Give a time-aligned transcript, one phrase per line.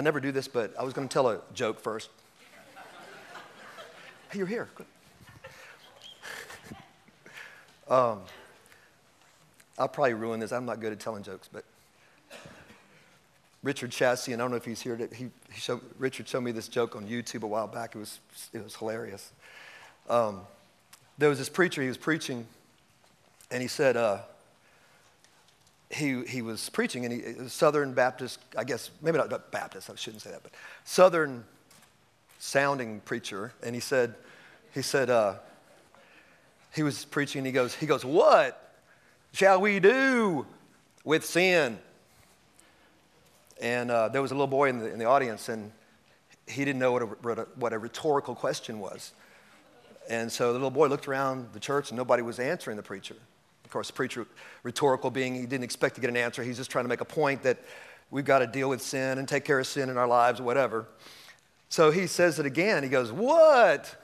[0.00, 2.08] I never do this, but I was going to tell a joke first.
[4.30, 4.68] hey, you're here.
[7.86, 8.20] Um,
[9.76, 10.52] I'll probably ruin this.
[10.52, 11.64] I'm not good at telling jokes, but
[13.64, 14.96] Richard Chassie, and I don't know if he's here.
[15.12, 17.96] He, he showed, Richard showed me this joke on YouTube a while back.
[17.96, 18.20] It was,
[18.52, 19.32] it was hilarious.
[20.08, 20.42] Um,
[21.18, 22.46] there was this preacher, he was preaching,
[23.50, 24.20] and he said, uh,
[25.90, 30.22] he, he was preaching, and he Southern Baptist, I guess, maybe not Baptist, I shouldn't
[30.22, 30.52] say that, but
[30.84, 31.44] Southern
[32.38, 34.14] sounding preacher, and he said,
[34.72, 35.34] he said, uh,
[36.74, 38.72] he was preaching, and he goes, he goes, what
[39.32, 40.46] shall we do
[41.04, 41.78] with sin?
[43.60, 45.72] And uh, there was a little boy in the, in the audience, and
[46.46, 49.12] he didn't know what a, what a rhetorical question was.
[50.08, 53.16] And so the little boy looked around the church, and nobody was answering the preacher.
[53.70, 54.26] Of course, the preacher,
[54.64, 56.42] rhetorical being, he didn't expect to get an answer.
[56.42, 57.56] He's just trying to make a point that
[58.10, 60.42] we've got to deal with sin and take care of sin in our lives or
[60.42, 60.88] whatever.
[61.68, 62.82] So he says it again.
[62.82, 63.94] He goes, What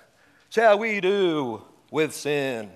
[0.50, 2.70] shall we do with sin?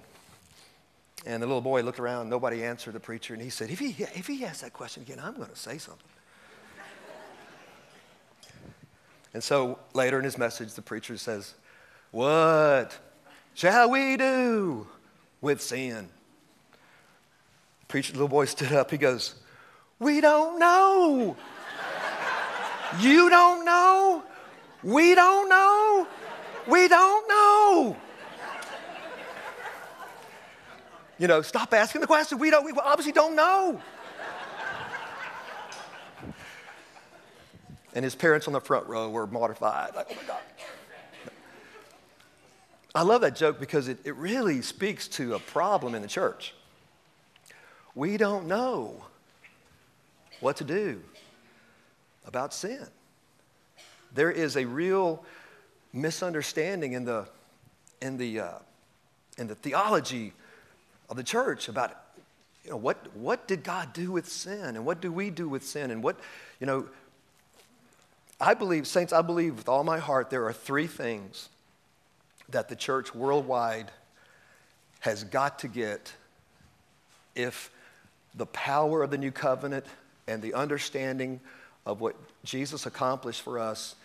[1.24, 3.94] And the little boy looked around, nobody answered the preacher, and he said, If he,
[4.16, 6.02] if he asks that question again, I'm going to say something.
[9.32, 11.54] and so later in his message, the preacher says,
[12.10, 12.98] What
[13.54, 14.88] shall we do
[15.40, 16.08] with sin?
[17.90, 18.90] Preacher, the little boy stood up.
[18.90, 19.34] He goes,
[19.98, 21.36] We don't know.
[23.00, 24.22] you don't know.
[24.82, 26.06] We don't know.
[26.66, 27.96] We don't know.
[31.18, 32.38] You know, stop asking the question.
[32.38, 33.82] We don't, we obviously don't know.
[37.94, 39.94] and his parents on the front row were mortified.
[39.94, 40.40] Like, oh my God.
[42.94, 46.54] I love that joke because it, it really speaks to a problem in the church
[47.94, 49.02] we don't know
[50.40, 51.00] what to do
[52.26, 52.86] about sin.
[54.14, 55.24] There is a real
[55.92, 57.26] misunderstanding in the,
[58.00, 58.52] in the, uh,
[59.38, 60.32] in the theology
[61.08, 61.96] of the church about
[62.64, 65.64] you know, what, what did God do with sin and what do we do with
[65.64, 66.18] sin and what,
[66.60, 66.86] you know,
[68.40, 71.48] I believe, saints, I believe with all my heart there are three things
[72.48, 73.90] that the church worldwide
[75.00, 76.12] has got to get
[77.34, 77.70] if
[78.34, 79.86] the power of the new covenant
[80.28, 81.40] and the understanding
[81.86, 83.96] of what Jesus accomplished for us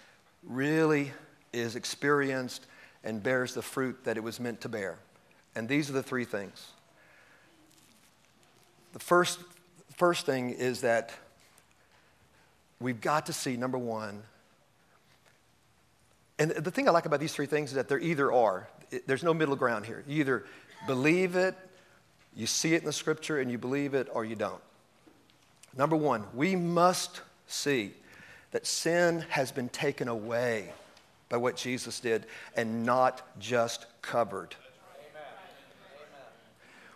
[0.44, 1.12] really
[1.54, 2.66] is experienced
[3.04, 4.98] and bears the fruit that it was meant to bear.
[5.56, 6.68] And these are the three things.
[8.94, 9.40] The first,
[9.98, 11.14] first thing is that
[12.80, 14.24] we've got to see, number one,
[16.38, 18.68] and the thing I like about these three things is that they're either or.
[19.06, 20.04] There's no middle ground here.
[20.08, 20.46] You either
[20.86, 21.56] believe it
[22.36, 24.62] you see it in the scripture and you believe it or you don't.
[25.78, 27.94] Number one, we must see
[28.52, 30.74] that sin has been taken away
[31.30, 32.26] by what Jesus did
[32.56, 34.56] and not just covered.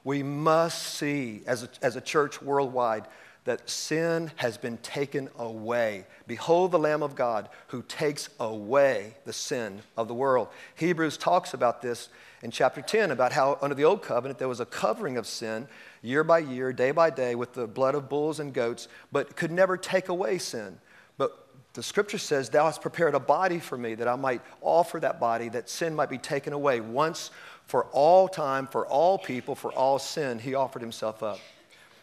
[0.04, 3.06] We must see as a, as a church worldwide
[3.46, 6.06] that sin has been taken away.
[6.28, 10.48] Behold the Lamb of God who takes away the sin of the world.
[10.76, 12.10] Hebrews talks about this
[12.42, 15.68] in chapter 10 about how under the old covenant there was a covering of sin
[16.02, 19.52] year by year, day by day, with the blood of bulls and goats, but could
[19.52, 20.78] never take away sin.
[21.18, 25.00] But the scripture says, Thou hast prepared a body for me that I might offer
[25.02, 26.80] that body, that sin might be taken away.
[26.80, 27.32] Once
[27.66, 31.40] for all time, for all people, for all sin, he offered himself up.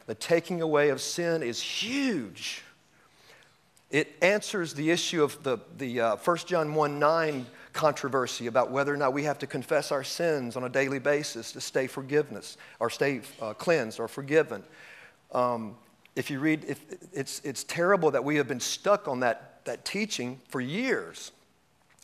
[0.07, 2.63] The taking away of sin is huge.
[3.91, 7.47] It answers the issue of the, the uh, 1 John 1 9
[7.77, 11.53] controversy about whether or not we have to confess our sins on a daily basis
[11.53, 14.65] to stay forgiveness or stay uh, cleansed or forgiven.
[15.31, 15.77] Um,
[16.17, 16.81] if you read, if,
[17.13, 21.31] it's, it's terrible that we have been stuck on that, that teaching for years.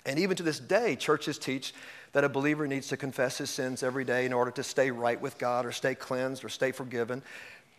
[0.05, 1.73] And even to this day, churches teach
[2.13, 5.21] that a believer needs to confess his sins every day in order to stay right
[5.21, 7.23] with God or stay cleansed or stay forgiven.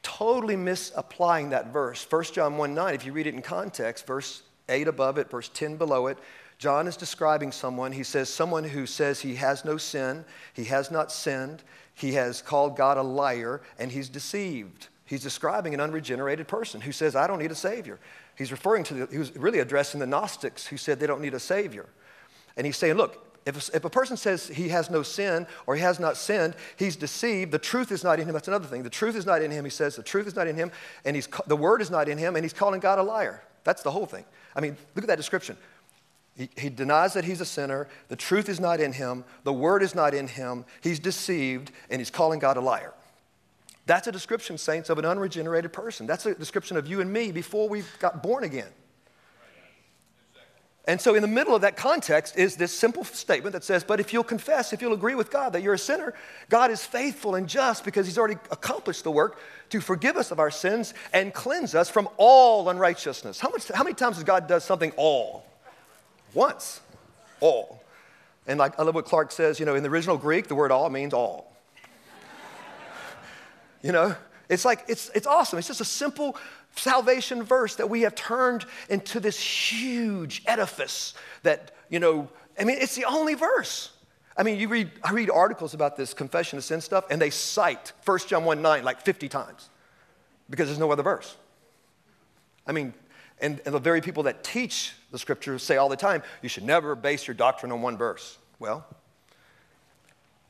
[0.02, 2.06] Totally misapplying that verse.
[2.10, 5.50] 1 John 1 9, if you read it in context, verse 8 above it, verse
[5.54, 6.18] 10 below it,
[6.58, 10.92] John is describing someone, he says, someone who says he has no sin, he has
[10.92, 11.64] not sinned,
[11.94, 14.88] he has called God a liar, and he's deceived.
[15.06, 18.00] He's describing an unregenerated person who says, I don't need a Savior.
[18.38, 21.34] He's referring to, the, he was really addressing the Gnostics who said they don't need
[21.34, 21.88] a Savior.
[22.56, 25.82] And he's saying, look, if, if a person says he has no sin or he
[25.82, 27.52] has not sinned, he's deceived.
[27.52, 28.34] The truth is not in him.
[28.34, 28.84] That's another thing.
[28.84, 29.66] The truth is not in him.
[29.66, 30.72] He says the truth is not in him,
[31.04, 33.44] and he's, the word is not in him, and he's calling God a liar.
[33.66, 34.24] That's the whole thing.
[34.56, 35.58] I mean, look at that description.
[36.36, 37.88] He, he denies that he's a sinner.
[38.08, 39.24] The truth is not in him.
[39.44, 40.66] The word is not in him.
[40.82, 42.94] He's deceived, and he's calling God a liar.
[43.86, 46.08] That's a description, saints, of an unregenerated person.
[46.08, 48.70] That's a description of you and me before we got born again.
[50.86, 54.02] And so, in the middle of that context is this simple statement that says, But
[54.02, 56.14] if you'll confess, if you'll agree with God that you're a sinner,
[56.50, 59.40] God is faithful and just because He's already accomplished the work
[59.70, 63.40] to forgive us of our sins and cleanse us from all unrighteousness.
[63.40, 65.46] How, much, how many times does God do something all?
[66.34, 66.82] Once.
[67.40, 67.84] All.
[68.48, 70.72] And like I love what Clark says, you know, in the original Greek, the word
[70.72, 71.56] all means all.
[73.82, 74.16] you know,
[74.50, 75.60] it's like, it's, it's awesome.
[75.60, 76.38] It's just a simple
[76.76, 81.14] salvation verse that we have turned into this huge edifice
[81.44, 82.28] that, you know,
[82.60, 83.92] I mean, it's the only verse.
[84.36, 87.30] I mean, you read, I read articles about this confession of sin stuff, and they
[87.30, 89.70] cite 1 John 1 9 like 50 times
[90.50, 91.36] because there's no other verse.
[92.66, 92.94] I mean,
[93.40, 96.64] and, and the very people that teach the scriptures say all the time, you should
[96.64, 98.38] never base your doctrine on one verse.
[98.58, 98.84] Well,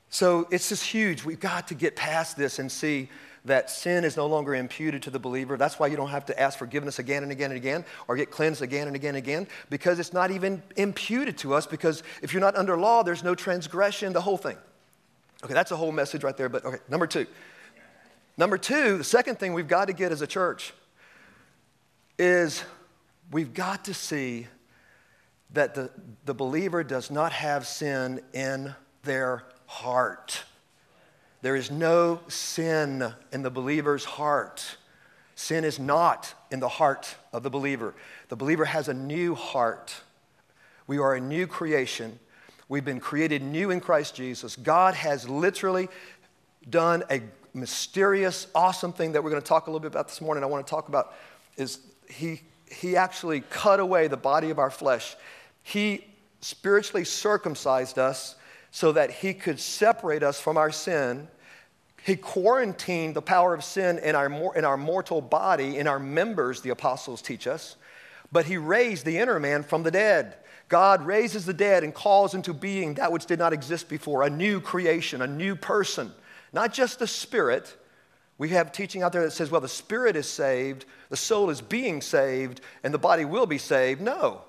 [0.10, 1.25] so it's just huge.
[1.25, 3.10] We've got to get past this and see
[3.44, 5.57] that sin is no longer imputed to the believer.
[5.57, 8.31] That's why you don't have to ask forgiveness again and again and again or get
[8.31, 12.31] cleansed again and again and again because it's not even imputed to us because if
[12.31, 14.56] you're not under law, there's no transgression, the whole thing.
[15.44, 16.48] Okay, that's a whole message right there.
[16.48, 17.27] But okay, number two.
[18.38, 20.74] Number two, the second thing we've got to get as a church
[22.18, 22.63] is
[23.33, 24.47] we've got to see
[25.51, 25.89] that the,
[26.25, 30.44] the believer does not have sin in their heart.
[31.41, 34.77] There is no sin in the believer's heart.
[35.35, 37.94] Sin is not in the heart of the believer.
[38.30, 40.01] The believer has a new heart.
[40.88, 42.19] We are a new creation.
[42.69, 44.56] We've been created new in Christ Jesus.
[44.56, 45.89] God has literally
[46.69, 47.21] done a
[47.53, 50.44] mysterious, awesome thing that we're going to talk a little bit about this morning.
[50.44, 51.13] I want to talk about
[51.57, 51.79] is
[52.09, 52.41] he,
[52.74, 55.16] he actually cut away the body of our flesh.
[55.62, 56.06] He
[56.42, 58.36] spiritually circumcised us
[58.72, 61.28] so that he could separate us from our sin.
[62.04, 66.62] He quarantined the power of sin in our, in our mortal body, in our members,
[66.62, 67.78] the apostles teach us.
[68.31, 70.36] But he raised the inner man from the dead.
[70.70, 74.30] God raises the dead and calls into being that which did not exist before, a
[74.30, 76.12] new creation, a new person.
[76.52, 77.75] Not just the spirit.
[78.38, 81.62] We have teaching out there that says, well, the spirit is saved, the soul is
[81.62, 84.01] being saved, and the body will be saved.
[84.01, 84.41] No.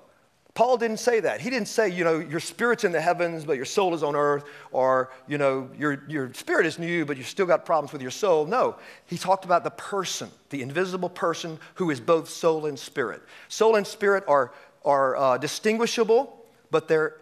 [0.55, 1.41] Paul didn't say that.
[1.41, 4.15] He didn't say, you know, your spirit's in the heavens, but your soul is on
[4.15, 8.01] earth, or, you know, your, your spirit is new, but you've still got problems with
[8.01, 8.45] your soul.
[8.45, 13.21] No, he talked about the person, the invisible person who is both soul and spirit.
[13.49, 14.53] Soul and spirit are,
[14.85, 17.17] are uh, distinguishable, but they're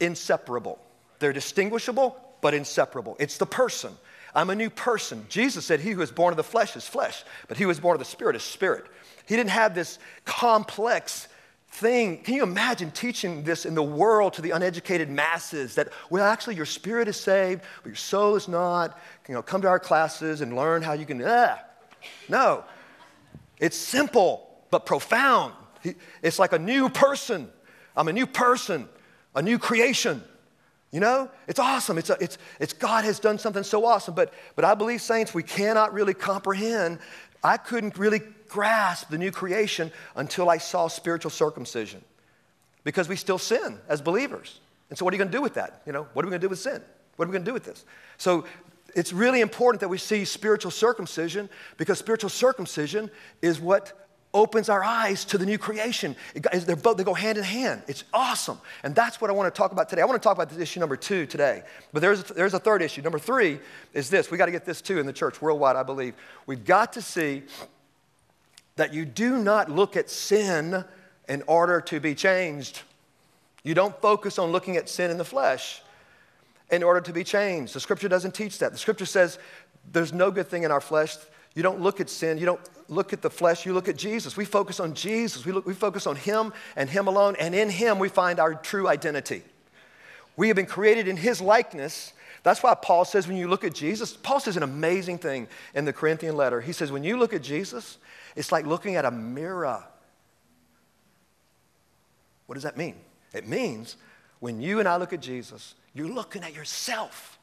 [0.00, 0.80] inseparable.
[1.20, 3.16] They're distinguishable, but inseparable.
[3.20, 3.96] It's the person.
[4.36, 5.24] I'm a new person.
[5.30, 7.80] Jesus said, He who is born of the flesh is flesh, but he who is
[7.80, 8.84] born of the spirit is spirit.
[9.26, 11.26] He didn't have this complex
[11.70, 12.18] thing.
[12.22, 16.54] Can you imagine teaching this in the world to the uneducated masses that, well, actually,
[16.54, 19.00] your spirit is saved, but your soul is not?
[19.26, 21.58] You know, come to our classes and learn how you can, ah.
[22.28, 22.62] No.
[23.58, 25.54] It's simple, but profound.
[26.22, 27.48] It's like a new person.
[27.96, 28.86] I'm a new person,
[29.34, 30.22] a new creation.
[30.92, 31.98] You know, it's awesome.
[31.98, 34.14] It's, a, it's, it's God has done something so awesome.
[34.14, 36.98] But, but I believe, saints, we cannot really comprehend.
[37.42, 42.02] I couldn't really grasp the new creation until I saw spiritual circumcision
[42.84, 44.60] because we still sin as believers.
[44.88, 45.82] And so, what are you going to do with that?
[45.86, 46.80] You know, what are we going to do with sin?
[47.16, 47.84] What are we going to do with this?
[48.16, 48.44] So,
[48.94, 53.10] it's really important that we see spiritual circumcision because spiritual circumcision
[53.42, 54.05] is what
[54.36, 56.14] opens our eyes to the new creation.
[56.34, 57.82] They're both, they go hand in hand.
[57.88, 58.60] It's awesome.
[58.82, 60.02] And that's what I want to talk about today.
[60.02, 61.62] I want to talk about this issue number two today.
[61.92, 63.00] But there's, there's a third issue.
[63.00, 63.58] Number three
[63.94, 64.30] is this.
[64.30, 66.14] We got to get this too in the church worldwide, I believe.
[66.44, 67.44] We've got to see
[68.76, 70.84] that you do not look at sin
[71.28, 72.82] in order to be changed.
[73.64, 75.82] You don't focus on looking at sin in the flesh
[76.70, 77.72] in order to be changed.
[77.72, 78.72] The scripture doesn't teach that.
[78.72, 79.38] The scripture says
[79.90, 81.16] there's no good thing in our flesh.
[81.56, 84.36] You don't look at sin, you don't look at the flesh, you look at Jesus.
[84.36, 87.70] We focus on Jesus, we, look, we focus on Him and Him alone, and in
[87.70, 89.42] Him we find our true identity.
[90.36, 92.12] We have been created in His likeness.
[92.42, 95.86] That's why Paul says when you look at Jesus, Paul says an amazing thing in
[95.86, 96.60] the Corinthian letter.
[96.60, 97.96] He says, when you look at Jesus,
[98.36, 99.82] it's like looking at a mirror.
[102.44, 102.96] What does that mean?
[103.32, 103.96] It means
[104.40, 107.35] when you and I look at Jesus, you're looking at yourself.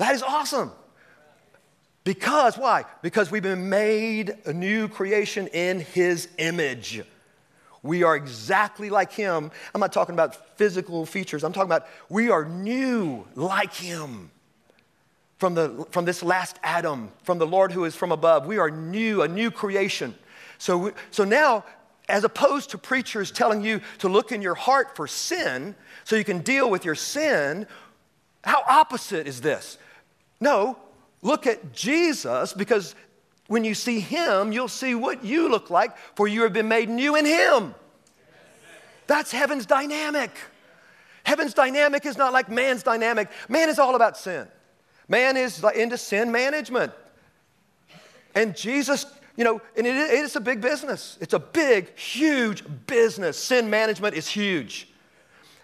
[0.00, 0.72] That is awesome.
[2.04, 2.86] Because, why?
[3.02, 7.02] Because we've been made a new creation in His image.
[7.82, 9.50] We are exactly like Him.
[9.74, 14.30] I'm not talking about physical features, I'm talking about we are new like Him
[15.36, 18.46] from, the, from this last Adam, from the Lord who is from above.
[18.46, 20.14] We are new, a new creation.
[20.56, 21.66] So, we, so now,
[22.08, 26.24] as opposed to preachers telling you to look in your heart for sin so you
[26.24, 27.66] can deal with your sin,
[28.42, 29.76] how opposite is this?
[30.40, 30.78] No,
[31.22, 32.94] look at Jesus because
[33.46, 36.88] when you see him, you'll see what you look like, for you have been made
[36.88, 37.74] new in him.
[39.06, 40.30] That's heaven's dynamic.
[41.24, 43.28] Heaven's dynamic is not like man's dynamic.
[43.48, 44.46] Man is all about sin.
[45.08, 46.92] Man is into sin management.
[48.36, 49.04] And Jesus,
[49.36, 51.18] you know, and it is a big business.
[51.20, 53.36] It's a big, huge business.
[53.36, 54.88] Sin management is huge.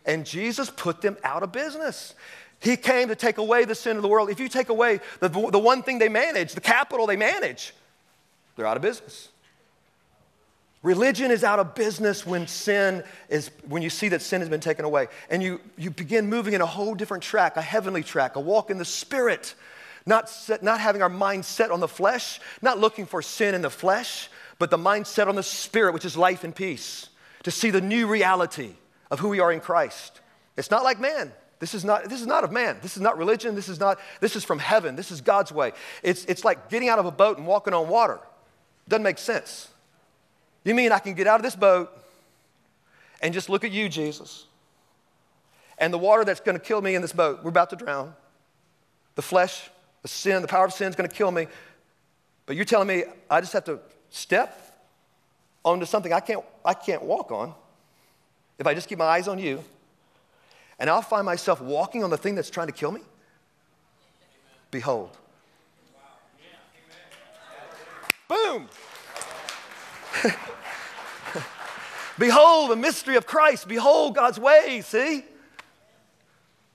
[0.05, 2.15] And Jesus put them out of business.
[2.67, 4.29] He came to take away the sin of the world.
[4.29, 7.73] If you take away the, the one thing they manage, the capital they manage,
[8.57, 9.29] they're out of business.
[10.83, 14.61] Religion is out of business when sin is, when you see that sin has been
[14.61, 15.07] taken away.
[15.31, 18.69] And you, you begin moving in a whole different track, a heavenly track, a walk
[18.69, 19.55] in the spirit.
[20.05, 23.63] Not, set, not having our mind set on the flesh, not looking for sin in
[23.63, 27.11] the flesh, but the mind set on the spirit, which is life and peace,
[27.45, 28.73] to see the new reality
[29.11, 30.21] of who we are in Christ.
[30.57, 31.33] It's not like man.
[31.59, 32.79] This is not, this is not of man.
[32.83, 33.55] This is not religion.
[33.55, 34.95] This is not, this is from heaven.
[34.95, 35.73] This is God's way.
[36.03, 38.21] It's, it's like getting out of a boat and walking on water.
[38.89, 39.69] Doesn't make sense.
[40.65, 41.91] You mean I can get out of this boat
[43.23, 44.47] and just look at you, Jesus?
[45.79, 48.15] And the water that's going to kill me in this boat, we're about to drown.
[49.15, 49.71] The flesh,
[50.03, 51.47] the sin, the power of sin is going to kill me.
[52.45, 54.63] But you're telling me I just have to step
[55.65, 57.55] onto something I can't, I can't walk on
[58.59, 59.65] if I just keep my eyes on you
[60.79, 63.01] and I'll find myself walking on the thing that's trying to kill me?
[64.71, 65.17] Behold.
[68.29, 68.69] Boom!
[72.19, 73.69] Behold the mystery of Christ.
[73.69, 75.25] Behold God's way, see?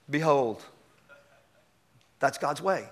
[0.10, 0.63] Behold.
[2.20, 2.88] That's God's way.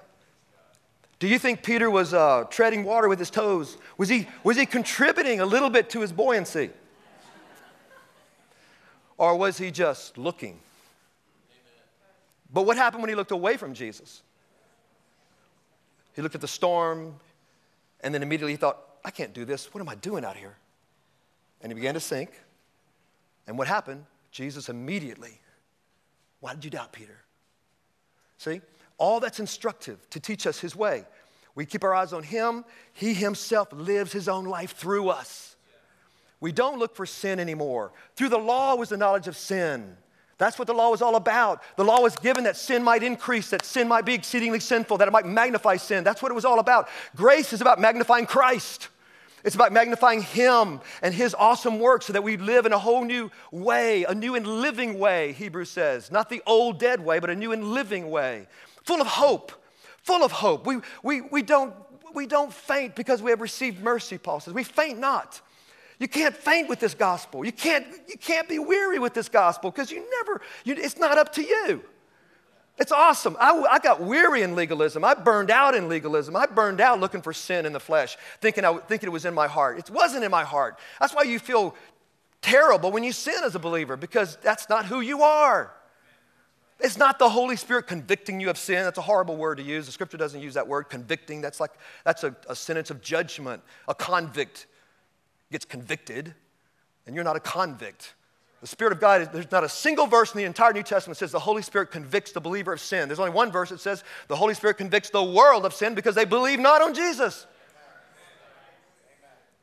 [1.20, 3.78] Do you think Peter was uh, treading water with his toes?
[3.98, 6.72] Was he, was he contributing a little bit to his buoyancy?
[9.18, 10.60] Or was he just looking?
[12.52, 14.24] But what happened when he looked away from Jesus?
[16.16, 17.16] He looked at the storm,
[18.02, 19.74] and then immediately he thought, I can't do this.
[19.74, 20.56] What am I doing out here?
[21.62, 22.32] And he began to sink.
[23.48, 24.06] And what happened?
[24.32, 25.40] Jesus immediately,
[26.40, 27.18] why did you doubt, Peter?
[28.38, 28.62] See,
[28.98, 31.06] all that's instructive to teach us his way.
[31.56, 32.64] We keep our eyes on him,
[32.94, 35.56] he himself lives his own life through us.
[36.40, 37.92] We don't look for sin anymore.
[38.16, 39.98] Through the law was the knowledge of sin.
[40.40, 41.62] That's what the law was all about.
[41.76, 45.08] The law was given that sin might increase, that sin might be exceedingly sinful, that
[45.08, 46.06] it might magnify sin.
[46.06, 46.88] That's what it was all about.
[47.16, 48.88] Grace is about magnifying Christ.
[49.44, 53.04] It's about magnifying Him and His awesome work so that we live in a whole
[53.04, 56.10] new way, a new and living way, Hebrews says.
[56.10, 58.48] Not the old dead way, but a new and living way.
[58.86, 59.52] Full of hope,
[60.04, 60.66] full of hope.
[60.66, 61.74] We, we, we, don't,
[62.14, 64.54] we don't faint because we have received mercy, Paul says.
[64.54, 65.42] We faint not.
[66.00, 67.46] You can't faint with this gospel.
[67.46, 71.18] You can't, you can't be weary with this gospel because you never, you, it's not
[71.18, 71.84] up to you.
[72.78, 73.36] It's awesome.
[73.38, 75.04] I, I, got weary in legalism.
[75.04, 76.38] I burned out in legalism.
[76.38, 79.34] I burned out looking for sin in the flesh, thinking, I, thinking it was in
[79.34, 79.78] my heart.
[79.78, 80.80] It wasn't in my heart.
[81.02, 81.76] That's why you feel
[82.42, 85.74] terrible when you sin as a believer because that's not who you are.
[86.80, 88.86] It's not the Holy Spirit convicting you of sin.
[88.86, 89.86] That's a horrible word to use.
[89.86, 91.42] The scripture doesn't use that word, convicting.
[91.42, 91.72] That's like,
[92.06, 94.68] that's a, a sentence of judgment, a convict
[95.52, 96.34] gets convicted,
[97.06, 98.14] and you're not a convict.
[98.62, 101.26] The Spirit of God, there's not a single verse in the entire New Testament that
[101.26, 103.08] says the Holy Spirit convicts the believer of sin.
[103.08, 106.14] There's only one verse that says the Holy Spirit convicts the world of sin because
[106.14, 107.48] they believe not on Jesus.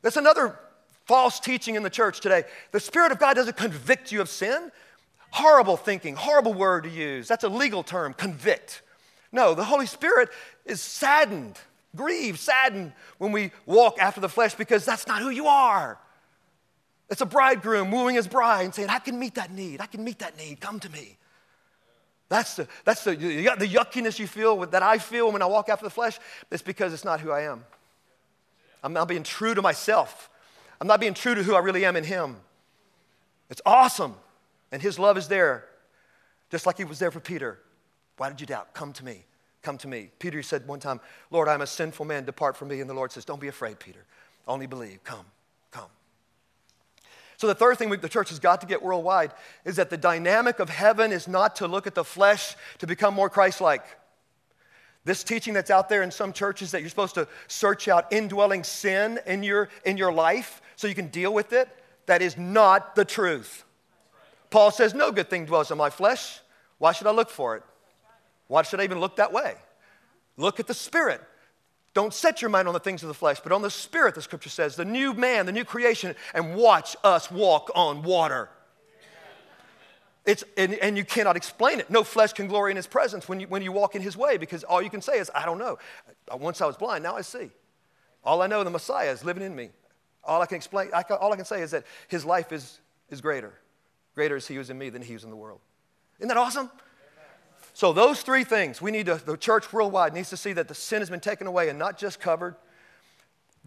[0.01, 0.59] That's another
[1.05, 2.45] false teaching in the church today.
[2.73, 4.73] The Spirit of God doesn't convict you of sin.
[5.31, 7.29] Horrible thinking, horrible word to use.
[7.29, 8.83] That's a legal term, convict.
[9.31, 10.31] No, the Holy Spirit
[10.65, 11.59] is saddened
[11.97, 15.99] grieve, saddened when we walk after the flesh because that's not who you are.
[17.09, 19.81] It's a bridegroom wooing his bride and saying, I can meet that need.
[19.81, 20.61] I can meet that need.
[20.61, 21.17] Come to me.
[22.29, 25.85] That's the, that's the, the yuckiness you feel that I feel when I walk after
[25.85, 26.19] the flesh.
[26.51, 27.65] It's because it's not who I am.
[28.83, 30.29] I'm not being true to myself.
[30.81, 32.37] I'm not being true to who I really am in Him.
[33.49, 34.15] It's awesome.
[34.73, 35.65] And His love is there,
[36.51, 37.59] just like He was there for Peter.
[38.17, 38.75] Why did you doubt?
[38.75, 39.25] Come to me.
[39.67, 40.11] Come to me.
[40.21, 41.01] Peter said one time,
[41.33, 42.25] Lord, I'm a sinful man.
[42.25, 42.81] Depart from me.
[42.81, 43.99] And the Lord says, Don't be afraid, Peter.
[44.47, 45.03] Only believe.
[45.03, 45.27] Come,
[45.73, 45.89] come.
[47.37, 49.33] So, the third thing we, the church has got to get worldwide
[49.65, 53.13] is that the dynamic of heaven is not to look at the flesh to become
[53.13, 53.83] more Christ like.
[55.05, 58.63] This teaching that's out there in some churches that you're supposed to search out indwelling
[58.63, 61.69] sin in your, in your life so you can deal with it,
[62.07, 63.65] that is not the truth.
[64.49, 66.39] Paul says, No good thing dwells in my flesh.
[66.79, 67.65] Why should I look for it?
[68.49, 69.55] Why should I even look that way?
[70.37, 71.21] Look at the Spirit.
[71.95, 74.23] Don't set your mind on the things of the flesh, but on the Spirit, the
[74.23, 78.51] scripture says, the new man, the new creation, and watch us walk on water.
[80.27, 81.89] It's, and, and you cannot explain it.
[81.89, 84.37] No flesh can glory in his presence when you, when you walk in his way
[84.37, 85.79] because all you can say is, I don't know.
[86.31, 87.51] Uh, once I was blind, now I see.
[88.25, 89.71] All I know, the Messiah is living in me.
[90.25, 92.81] All I can explain, I can, all I can say is that his life is,
[93.09, 93.55] is greater.
[94.17, 95.61] Greater is he who's in me than he who's in the world.
[96.19, 96.71] Isn't that awesome?
[97.77, 100.75] So, those three things, we need to, the church worldwide needs to see that the
[100.75, 102.57] sin has been taken away and not just covered,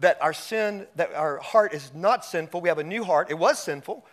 [0.00, 2.60] that our sin, that our heart is not sinful.
[2.60, 3.30] We have a new heart.
[3.30, 4.04] It was sinful.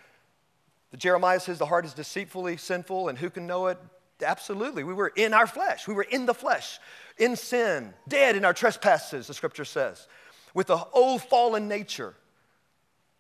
[0.92, 3.80] The Jeremiah says the heart is deceitfully sinful, and who can know it?
[4.22, 4.84] Absolutely.
[4.84, 5.88] We were in our flesh.
[5.88, 6.78] We were in the flesh,
[7.18, 10.08] in sin, dead in our trespasses, the scripture says,
[10.54, 12.14] with the old fallen nature.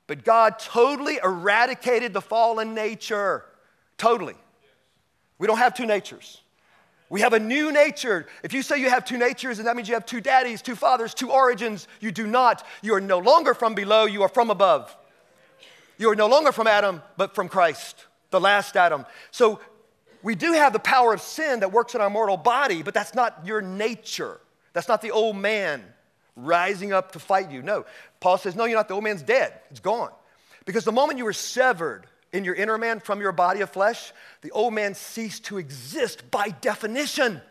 [0.05, 3.45] But God totally eradicated the fallen nature.
[3.97, 4.35] Totally.
[5.39, 6.43] We don't have two natures.
[7.09, 8.27] We have a new nature.
[8.43, 10.75] If you say you have two natures, and that means you have two daddies, two
[10.75, 12.65] fathers, two origins, you do not.
[12.81, 14.95] You are no longer from below, you are from above.
[15.97, 19.05] You are no longer from Adam, but from Christ, the last Adam.
[19.31, 19.59] So
[20.21, 23.15] we do have the power of sin that works in our mortal body, but that's
[23.15, 24.39] not your nature.
[24.73, 25.83] That's not the old man
[26.35, 27.61] rising up to fight you.
[27.61, 27.85] No.
[28.19, 28.87] Paul says, No, you're not.
[28.87, 30.11] The old man's dead, it's gone.
[30.65, 32.05] Because the moment you were severed
[32.37, 36.29] in your inner man from your body of flesh, the old man ceased to exist
[36.31, 37.41] by definition.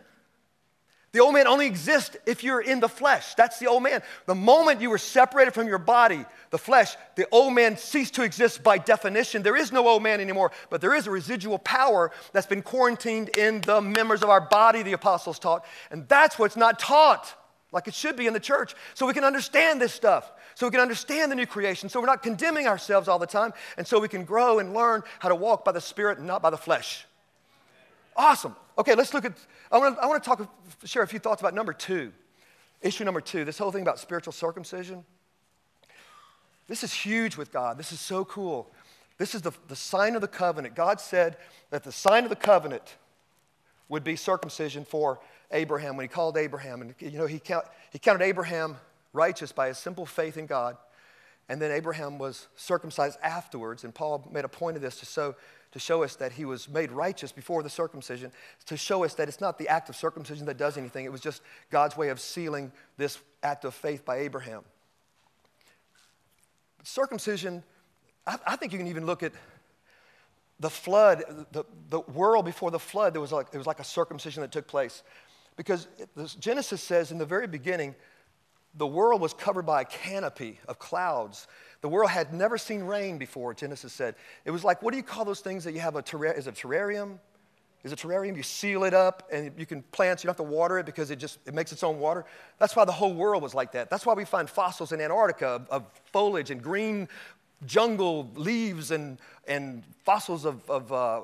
[1.12, 3.35] The old man only exists if you're in the flesh.
[3.35, 4.02] That's the old man.
[4.26, 8.23] The moment you were separated from your body, the flesh, the old man ceased to
[8.23, 9.43] exist by definition.
[9.43, 13.37] There is no old man anymore, but there is a residual power that's been quarantined
[13.37, 15.64] in the members of our body, the apostles taught.
[15.90, 17.35] And that's what's not taught
[17.76, 20.71] like it should be in the church so we can understand this stuff so we
[20.71, 24.00] can understand the new creation, so we're not condemning ourselves all the time, and so
[24.00, 26.56] we can grow and learn how to walk by the Spirit and not by the
[26.56, 27.06] flesh.
[28.16, 28.56] Awesome.
[28.78, 29.35] Okay, let's look at,
[29.71, 30.50] I want to, I want to talk,
[30.85, 32.11] share a few thoughts about number two.
[32.80, 35.04] Issue number two, this whole thing about spiritual circumcision.
[36.68, 37.76] This is huge with God.
[37.76, 38.73] This is so cool.
[39.18, 40.75] This is the, the sign of the covenant.
[40.75, 41.37] God said
[41.68, 42.97] that the sign of the covenant
[43.90, 46.83] would be circumcision for Abraham when he called Abraham.
[46.83, 48.76] And, you know, he, count, he counted Abraham
[49.12, 50.76] righteous by his simple faith in God.
[51.49, 55.37] And then Abraham was circumcised afterwards, and Paul made a point of this to show,
[55.73, 58.32] to show us that he was made righteous before the circumcision,
[58.67, 61.21] to show us that it's not the act of circumcision that does anything, it was
[61.21, 64.63] just God's way of sealing this act of faith by Abraham.
[66.82, 67.63] Circumcision,
[68.26, 69.32] I, I think you can even look at
[70.59, 73.85] the flood, the, the world before the flood, there was like, it was like a
[73.85, 75.02] circumcision that took place.
[75.56, 75.88] Because
[76.38, 77.95] Genesis says in the very beginning,
[78.75, 81.49] the world was covered by a canopy of clouds.
[81.80, 84.14] The world had never seen rain before, Genesis said.
[84.45, 86.00] It was like, what do you call those things that you have a?
[86.36, 87.19] Is a terrarium?
[87.84, 88.36] Is a terrarium?
[88.36, 90.86] You seal it up and you can plant, so you don't have to water it
[90.86, 92.26] because it just it makes its own water.
[92.58, 93.88] That's why the whole world was like that.
[93.88, 97.08] That's why we find fossils in Antarctica of, of foliage and green
[97.64, 101.23] jungle leaves and, and fossils of, of uh,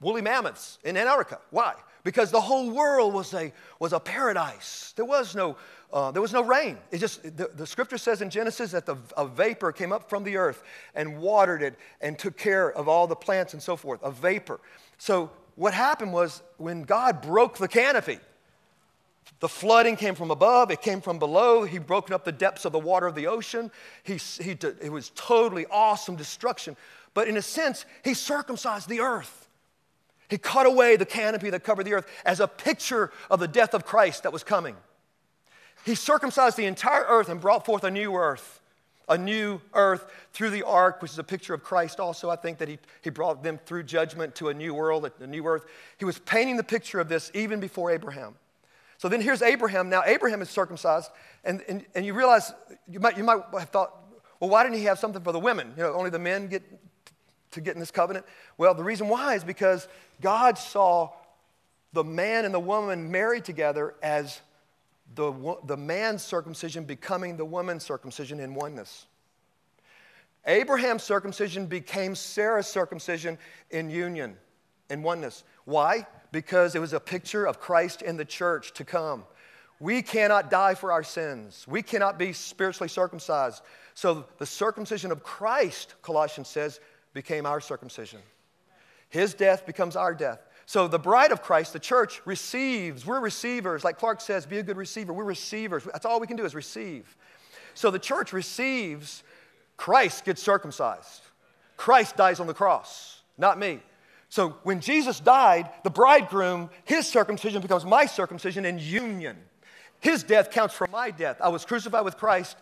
[0.00, 1.40] woolly mammoths in Antarctica.
[1.50, 1.74] Why?
[2.04, 4.92] Because the whole world was a, was a paradise.
[4.96, 5.56] There was no
[5.92, 6.78] uh, there was no rain.
[6.90, 10.24] It just, the, the, scripture says in Genesis that the, a vapor came up from
[10.24, 10.62] the earth
[10.94, 14.58] and watered it and took care of all the plants and so forth, a vapor.
[14.96, 18.18] So what happened was when God broke the canopy,
[19.40, 21.64] the flooding came from above, it came from below.
[21.64, 23.70] He broke up the depths of the water of the ocean.
[24.02, 26.76] He, he, it was totally awesome destruction.
[27.12, 29.41] But in a sense, he circumcised the earth.
[30.32, 33.74] He cut away the canopy that covered the earth as a picture of the death
[33.74, 34.74] of Christ that was coming.
[35.84, 38.62] He circumcised the entire earth and brought forth a new earth,
[39.10, 42.30] a new earth through the ark, which is a picture of Christ also.
[42.30, 45.46] I think that he, he brought them through judgment to a new world, a new
[45.46, 45.66] earth.
[45.98, 48.34] He was painting the picture of this even before Abraham.
[48.96, 49.90] So then here's Abraham.
[49.90, 51.10] Now, Abraham is circumcised,
[51.44, 52.54] and, and, and you realize,
[52.88, 53.94] you might, you might have thought,
[54.40, 55.74] well, why didn't he have something for the women?
[55.76, 56.62] You know, only the men get
[57.52, 58.26] to get in this covenant?
[58.58, 59.88] Well, the reason why is because
[60.20, 61.10] God saw
[61.92, 64.40] the man and the woman married together as
[65.14, 69.06] the, the man's circumcision becoming the woman's circumcision in oneness.
[70.46, 73.38] Abraham's circumcision became Sarah's circumcision
[73.70, 74.36] in union,
[74.90, 75.44] in oneness.
[75.64, 76.06] Why?
[76.32, 79.24] Because it was a picture of Christ in the church to come.
[79.78, 81.66] We cannot die for our sins.
[81.68, 83.62] We cannot be spiritually circumcised.
[83.94, 86.80] So the circumcision of Christ, Colossians says,
[87.12, 88.20] became our circumcision.
[89.08, 90.40] His death becomes our death.
[90.66, 93.04] So the bride of Christ, the church, receives.
[93.04, 93.84] We're receivers.
[93.84, 95.12] Like Clark says, be a good receiver.
[95.12, 95.84] We're receivers.
[95.84, 97.16] That's all we can do is receive.
[97.74, 99.22] So the church receives.
[99.76, 101.22] Christ gets circumcised.
[101.76, 103.80] Christ dies on the cross, not me.
[104.28, 109.36] So when Jesus died, the bridegroom, his circumcision becomes my circumcision in union.
[110.00, 111.38] His death counts for my death.
[111.40, 112.56] I was crucified with Christ.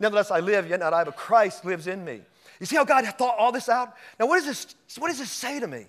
[0.00, 2.22] Nevertheless, I live, yet not I, but Christ lives in me.
[2.60, 3.94] You see how God thought all this out?
[4.18, 5.86] Now, what, is this, what does this say to me?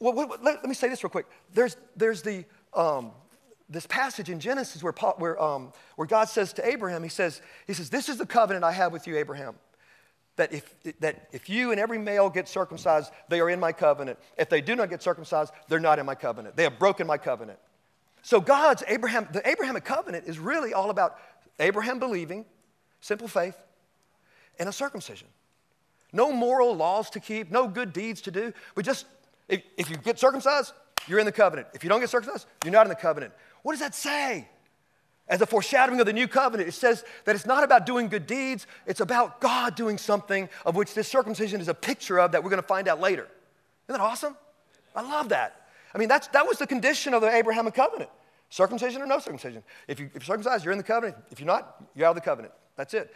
[0.00, 1.26] well, let, let, me say this real quick.
[1.52, 2.44] There's, there's the,
[2.74, 3.12] um,
[3.68, 7.72] this passage in Genesis where, where, um, where God says to Abraham, he says, he
[7.72, 9.54] says, This is the covenant I have with you, Abraham.
[10.36, 14.18] That if, that if you and every male get circumcised, they are in my covenant.
[14.36, 16.56] If they do not get circumcised, they're not in my covenant.
[16.56, 17.58] They have broken my covenant.
[18.22, 21.18] So God's Abraham, the Abrahamic covenant is really all about
[21.60, 22.44] Abraham believing,
[23.00, 23.56] simple faith,
[24.58, 25.28] and a circumcision.
[26.14, 29.06] No moral laws to keep, no good deeds to do, but just
[29.48, 30.72] if, if you get circumcised,
[31.08, 31.68] you're in the covenant.
[31.74, 33.32] If you don't get circumcised, you're not in the covenant.
[33.62, 34.48] What does that say?
[35.26, 38.26] As a foreshadowing of the new covenant, it says that it's not about doing good
[38.26, 42.44] deeds, it's about God doing something of which this circumcision is a picture of that
[42.44, 43.26] we're going to find out later.
[43.88, 44.36] Isn't that awesome?
[44.94, 45.68] I love that.
[45.94, 48.10] I mean, that's, that was the condition of the Abrahamic covenant
[48.50, 49.64] circumcision or no circumcision.
[49.88, 51.16] If, you, if you're circumcised, you're in the covenant.
[51.32, 52.54] If you're not, you're out of the covenant.
[52.76, 53.12] That's it.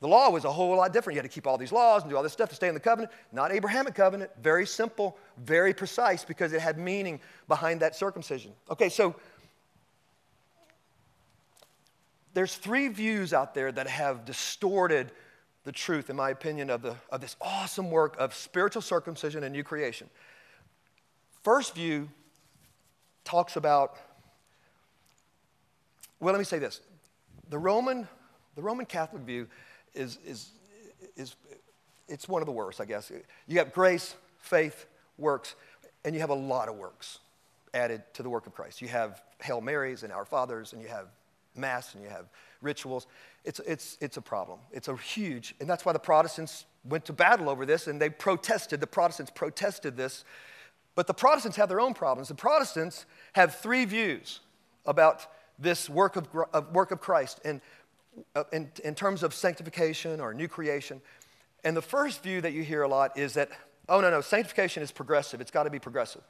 [0.00, 1.14] The law was a whole lot different.
[1.14, 2.74] You had to keep all these laws and do all this stuff to stay in
[2.74, 3.12] the covenant.
[3.32, 4.30] Not Abrahamic covenant.
[4.42, 8.52] Very simple, very precise because it had meaning behind that circumcision.
[8.70, 9.16] Okay, so
[12.34, 15.12] there's three views out there that have distorted
[15.64, 19.52] the truth, in my opinion, of, the, of this awesome work of spiritual circumcision and
[19.54, 20.10] new creation.
[21.42, 22.10] First view
[23.24, 23.96] talks about,
[26.20, 26.82] well, let me say this.
[27.48, 28.06] The Roman,
[28.54, 29.48] the Roman Catholic view
[29.96, 30.50] is, is,
[31.16, 31.34] is
[32.08, 33.10] it's one of the worst, I guess.
[33.46, 34.86] You have grace, faith,
[35.18, 35.54] works,
[36.04, 37.18] and you have a lot of works
[37.74, 38.80] added to the work of Christ.
[38.80, 41.08] You have Hail Marys and Our Fathers, and you have
[41.54, 42.26] Mass and you have
[42.62, 43.06] rituals.
[43.44, 44.58] It's, it's, it's a problem.
[44.72, 48.10] It's a huge, and that's why the Protestants went to battle over this and they
[48.10, 48.80] protested.
[48.80, 50.24] The Protestants protested this.
[50.94, 52.28] But the Protestants have their own problems.
[52.28, 54.40] The Protestants have three views
[54.86, 55.26] about
[55.58, 57.60] this work of, of work of Christ and,
[58.52, 61.00] in, in terms of sanctification or new creation.
[61.64, 63.50] And the first view that you hear a lot is that,
[63.88, 65.40] oh, no, no, sanctification is progressive.
[65.40, 66.22] It's got to be progressive.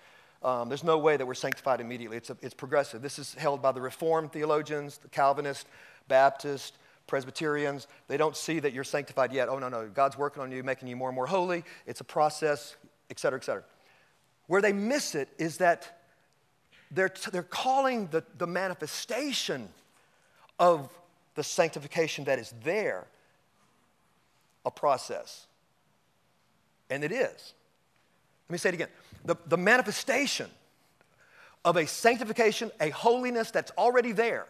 [0.43, 2.17] Um, there's no way that we're sanctified immediately.
[2.17, 3.03] It's, a, it's progressive.
[3.03, 5.65] This is held by the Reformed theologians, the Calvinists,
[6.09, 6.73] Baptists,
[7.07, 7.87] Presbyterians.
[8.09, 9.49] They don't see that you're sanctified yet.
[9.49, 9.89] Oh, no, no.
[9.89, 11.65] God's working on you, making you more and more holy.
[11.87, 12.77] It's a process,
[13.11, 13.65] et cetera, et cetera.
[14.47, 16.01] Where they miss it is that
[16.91, 19.69] they're, t- they're calling the, the manifestation
[20.59, 20.89] of
[21.37, 23.07] the sanctification that is there
[24.65, 25.47] a process.
[26.91, 27.55] And it is.
[28.49, 28.89] Let me say it again.
[29.25, 30.51] The, the manifestation
[31.65, 34.47] of a sanctification, a holiness that's already there,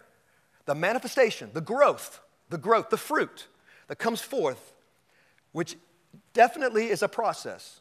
[0.65, 2.21] the manifestation, the growth,
[2.51, 3.47] the growth, the fruit
[3.89, 4.73] that comes forth,
[5.53, 5.77] which
[6.33, 7.81] definitely is a process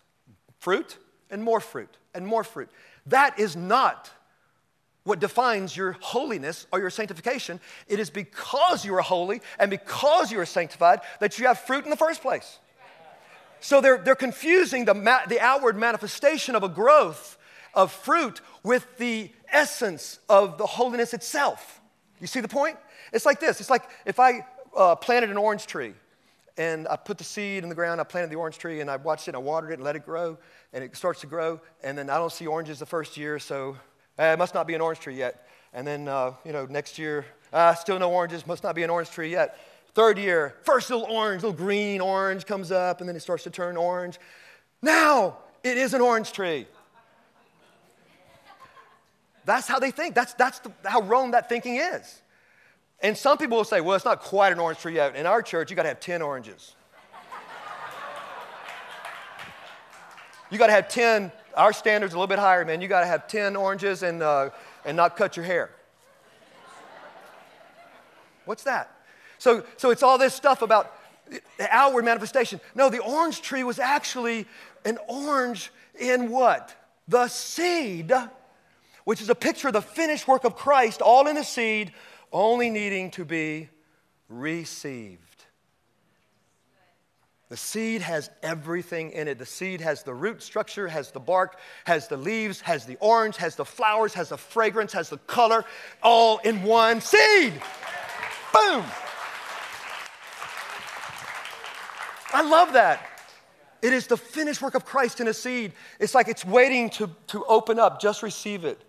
[0.59, 0.97] fruit
[1.29, 2.69] and more fruit and more fruit.
[3.05, 4.09] That is not
[5.05, 7.61] what defines your holiness or your sanctification.
[7.87, 11.85] It is because you are holy and because you are sanctified that you have fruit
[11.85, 12.59] in the first place.
[13.61, 17.37] So they're, they're confusing the, ma- the outward manifestation of a growth
[17.73, 21.81] of fruit with the essence of the holiness itself.
[22.19, 22.77] You see the point?
[23.13, 25.93] It's like this it's like if I uh, planted an orange tree
[26.57, 28.95] and I put the seed in the ground, I planted the orange tree and I
[28.95, 30.37] watched it and I watered it and let it grow
[30.73, 33.77] and it starts to grow and then I don't see oranges the first year, so
[34.19, 35.47] uh, it must not be an orange tree yet.
[35.73, 38.89] And then, uh, you know, next year, uh, still no oranges, must not be an
[38.89, 39.57] orange tree yet.
[39.93, 43.49] Third year, first little orange, little green orange comes up, and then it starts to
[43.49, 44.19] turn orange.
[44.81, 46.67] Now it is an orange tree.
[49.45, 50.15] That's how they think.
[50.15, 52.21] That's, that's the, how wrong that thinking is.
[53.01, 55.15] And some people will say, well, it's not quite an orange tree yet.
[55.15, 56.75] In our church, you got to have 10 oranges.
[60.49, 61.31] you got to have 10.
[61.55, 62.81] Our standard's a little bit higher, man.
[62.81, 64.49] You got to have 10 oranges and, uh,
[64.83, 65.71] and not cut your hair.
[68.45, 68.91] What's that?
[69.37, 70.93] So, so it's all this stuff about
[71.29, 72.59] the outward manifestation.
[72.75, 74.45] No, the orange tree was actually
[74.83, 76.75] an orange in what?
[77.07, 78.11] The seed,
[79.03, 81.93] which is a picture of the finished work of Christ, all in the seed,
[82.31, 83.69] only needing to be
[84.29, 85.24] received.
[87.55, 89.39] The seed has everything in it.
[89.39, 93.37] The seed has the root structure, has the bark, has the leaves, has the orange,
[93.37, 95.63] has the flowers, has the fragrance, has the color,
[96.03, 97.53] all in one seed.
[98.51, 98.83] Boom!
[102.33, 103.07] I love that.
[103.81, 105.71] It is the finished work of Christ in a seed.
[105.97, 108.01] It's like it's waiting to, to open up.
[108.01, 108.81] Just receive it.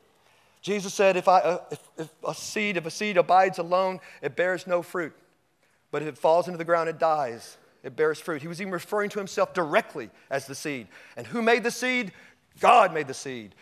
[0.61, 4.35] Jesus said, if, I, uh, if, if a seed, if a seed abides alone, it
[4.35, 5.14] bears no fruit.
[5.92, 7.59] But if it falls into the ground, it dies.
[7.87, 8.42] It bears fruit.
[8.42, 10.88] He was even referring to himself directly as the seed.
[11.16, 12.11] And who made the seed?
[12.59, 13.55] God made the seed.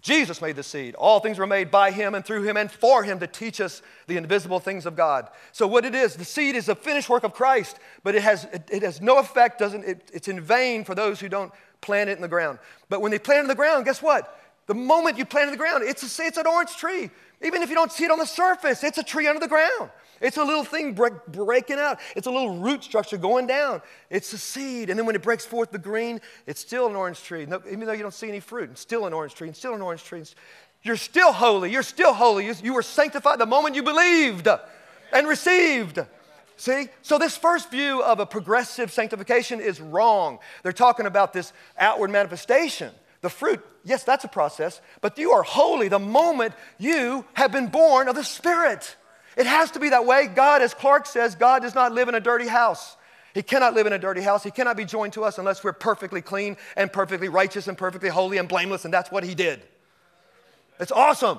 [0.00, 0.94] Jesus made the seed.
[0.94, 3.82] All things were made by him and through him and for him to teach us
[4.06, 5.28] the invisible things of God.
[5.50, 8.44] So, what it is, the seed is the finished work of Christ, but it has,
[8.52, 12.08] it, it has no effect, doesn't, it, it's in vain for those who don't plant
[12.08, 12.60] it in the ground.
[12.88, 14.40] But when they plant it in the ground, guess what?
[14.66, 17.10] The moment you plant in the ground, it's, a, it's an orange tree.
[17.42, 19.90] Even if you don't see it on the surface, it's a tree under the ground.
[20.20, 21.98] It's a little thing break, breaking out.
[22.14, 23.82] It's a little root structure going down.
[24.08, 24.88] It's a seed.
[24.88, 27.44] And then when it breaks forth the green, it's still an orange tree.
[27.44, 29.74] No, even though you don't see any fruit, it's still an orange tree, and still
[29.74, 30.22] an orange tree.
[30.82, 31.72] You're still holy.
[31.72, 32.46] You're still holy.
[32.46, 34.46] You, you were sanctified the moment you believed
[35.12, 35.98] and received.
[36.56, 36.88] See?
[37.02, 40.38] So, this first view of a progressive sanctification is wrong.
[40.62, 42.92] They're talking about this outward manifestation.
[43.22, 47.68] The fruit, yes, that's a process, but you are holy the moment you have been
[47.68, 48.96] born of the Spirit.
[49.36, 50.26] It has to be that way.
[50.26, 52.96] God, as Clark says, God does not live in a dirty house.
[53.34, 54.42] He cannot live in a dirty house.
[54.42, 58.10] He cannot be joined to us unless we're perfectly clean and perfectly righteous and perfectly
[58.10, 59.62] holy and blameless, and that's what He did.
[60.78, 61.38] It's awesome.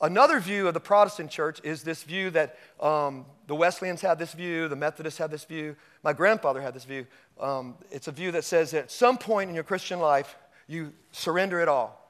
[0.00, 4.32] Another view of the Protestant church is this view that um, the Wesleyans had this
[4.32, 7.06] view, the Methodists had this view, my grandfather had this view.
[7.40, 10.92] Um, it's a view that says that at some point in your Christian life, you
[11.12, 12.00] surrender it all.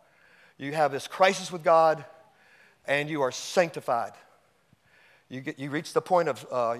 [0.58, 2.04] You have this crisis with God,
[2.86, 4.12] and you are sanctified.
[5.28, 6.78] You, get, you reach the point of, uh,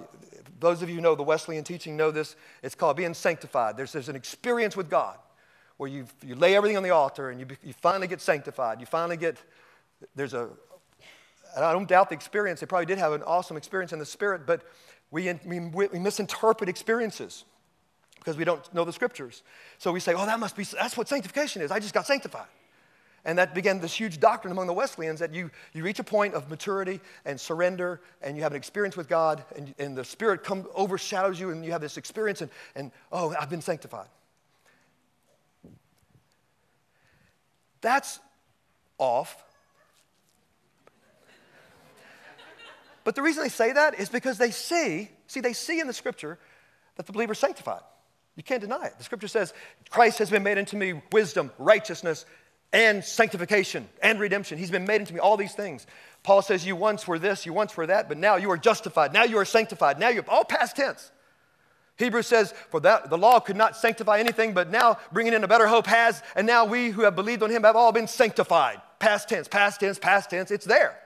[0.59, 3.75] those of you who know the Wesleyan teaching know this, it's called being sanctified.
[3.75, 5.17] There's, there's an experience with God
[5.77, 8.79] where you, you lay everything on the altar and you, you finally get sanctified.
[8.79, 9.37] You finally get,
[10.15, 10.49] there's a,
[11.57, 12.59] I don't doubt the experience.
[12.59, 14.61] They probably did have an awesome experience in the Spirit, but
[15.11, 17.45] we, we, we misinterpret experiences
[18.25, 19.43] because we don't know the scriptures.
[19.77, 21.69] So we say, oh, that must be, that's what sanctification is.
[21.69, 22.47] I just got sanctified.
[23.23, 26.33] And that began this huge doctrine among the Wesleyans that you, you reach a point
[26.33, 30.43] of maturity and surrender, and you have an experience with God, and, and the Spirit
[30.43, 34.07] come, overshadows you, and you have this experience, and, and oh, I've been sanctified.
[37.81, 38.19] That's
[38.97, 39.43] off.
[43.03, 45.93] But the reason they say that is because they see, see, they see in the
[45.93, 46.39] scripture
[46.95, 47.81] that the believer is sanctified.
[48.35, 48.97] You can't deny it.
[48.97, 49.53] The scripture says,
[49.89, 52.25] Christ has been made into me wisdom, righteousness,
[52.73, 54.57] and sanctification and redemption.
[54.57, 55.87] He's been made into me all these things.
[56.23, 59.13] Paul says, You once were this, you once were that, but now you are justified.
[59.13, 59.99] Now you are sanctified.
[59.99, 61.11] Now you're all past tense.
[61.97, 65.47] Hebrews says, For that the law could not sanctify anything, but now bringing in a
[65.47, 68.81] better hope has, and now we who have believed on him have all been sanctified.
[68.99, 70.99] Past tense, past tense, past tense, it's there.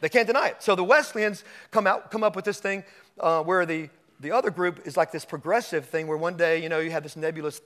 [0.00, 0.62] They can't deny it.
[0.62, 2.84] So the Wesleyans come out, come up with this thing
[3.18, 6.68] uh, where the, the other group is like this progressive thing where one day, you
[6.68, 7.60] know, you have this nebulous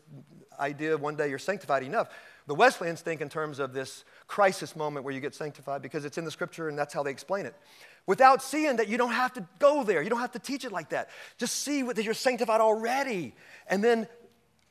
[0.58, 2.08] idea one day you're sanctified enough.
[2.46, 6.18] The Wesleyans think in terms of this crisis moment where you get sanctified because it's
[6.18, 7.54] in the scripture and that's how they explain it.
[8.06, 10.70] Without seeing that you don't have to go there, you don't have to teach it
[10.70, 11.08] like that.
[11.38, 13.34] Just see that you're sanctified already
[13.66, 14.06] and then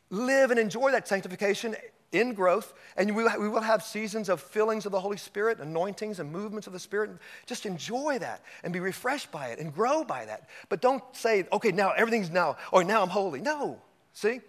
[0.09, 1.75] live and enjoy that sanctification
[2.13, 2.73] in growth.
[2.95, 6.73] And we will have seasons of fillings of the Holy Spirit, anointings and movements of
[6.73, 7.11] the Spirit.
[7.45, 10.47] Just enjoy that and be refreshed by it and grow by that.
[10.69, 13.41] But don't say, okay, now everything's now, or now I'm holy.
[13.41, 13.81] No,
[14.13, 14.39] see?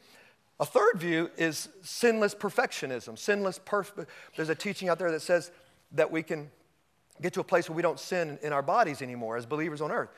[0.61, 3.19] A third view is sinless perfectionism.
[3.19, 4.09] Sinless perfect.
[4.37, 5.51] There's a teaching out there that says
[5.93, 6.51] that we can
[7.23, 9.91] get to a place where we don't sin in our bodies anymore as believers on
[9.91, 10.11] earth.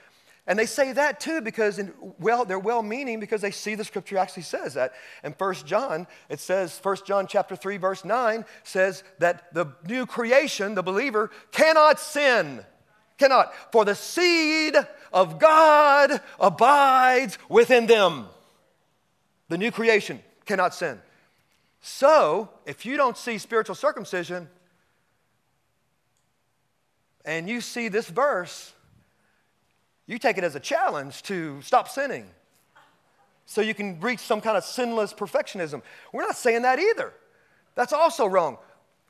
[0.46, 3.84] And they say that too because in, well, they're well meaning because they see the
[3.84, 4.92] scripture actually says that.
[5.24, 10.06] In 1 John, it says, 1 John chapter 3, verse 9 says that the new
[10.06, 12.64] creation, the believer, cannot sin.
[13.18, 13.52] Cannot.
[13.72, 14.76] For the seed
[15.12, 18.26] of God abides within them.
[19.48, 21.00] The new creation cannot sin.
[21.80, 24.48] So, if you don't see spiritual circumcision
[27.24, 28.72] and you see this verse,
[30.06, 32.26] you take it as a challenge to stop sinning
[33.44, 35.82] so you can reach some kind of sinless perfectionism.
[36.12, 37.12] We're not saying that either.
[37.74, 38.58] That's also wrong.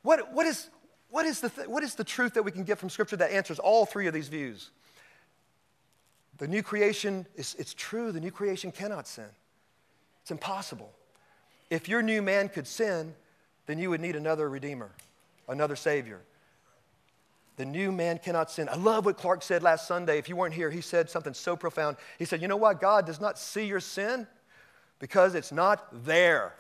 [0.03, 0.69] What, what, is,
[1.11, 3.31] what, is the th- what is the truth that we can get from Scripture that
[3.31, 4.71] answers all three of these views?
[6.39, 9.29] The new creation, is, it's true, the new creation cannot sin.
[10.23, 10.93] It's impossible.
[11.71, 13.15] If your new man could sin,
[13.67, 14.91] then you would need another redeemer,
[15.49, 16.21] another savior.
[17.57, 18.69] The new man cannot sin.
[18.69, 20.19] I love what Clark said last Sunday.
[20.19, 21.97] If you weren't here, he said something so profound.
[22.19, 22.81] He said, You know what?
[22.81, 24.27] God does not see your sin
[24.99, 26.55] because it's not there.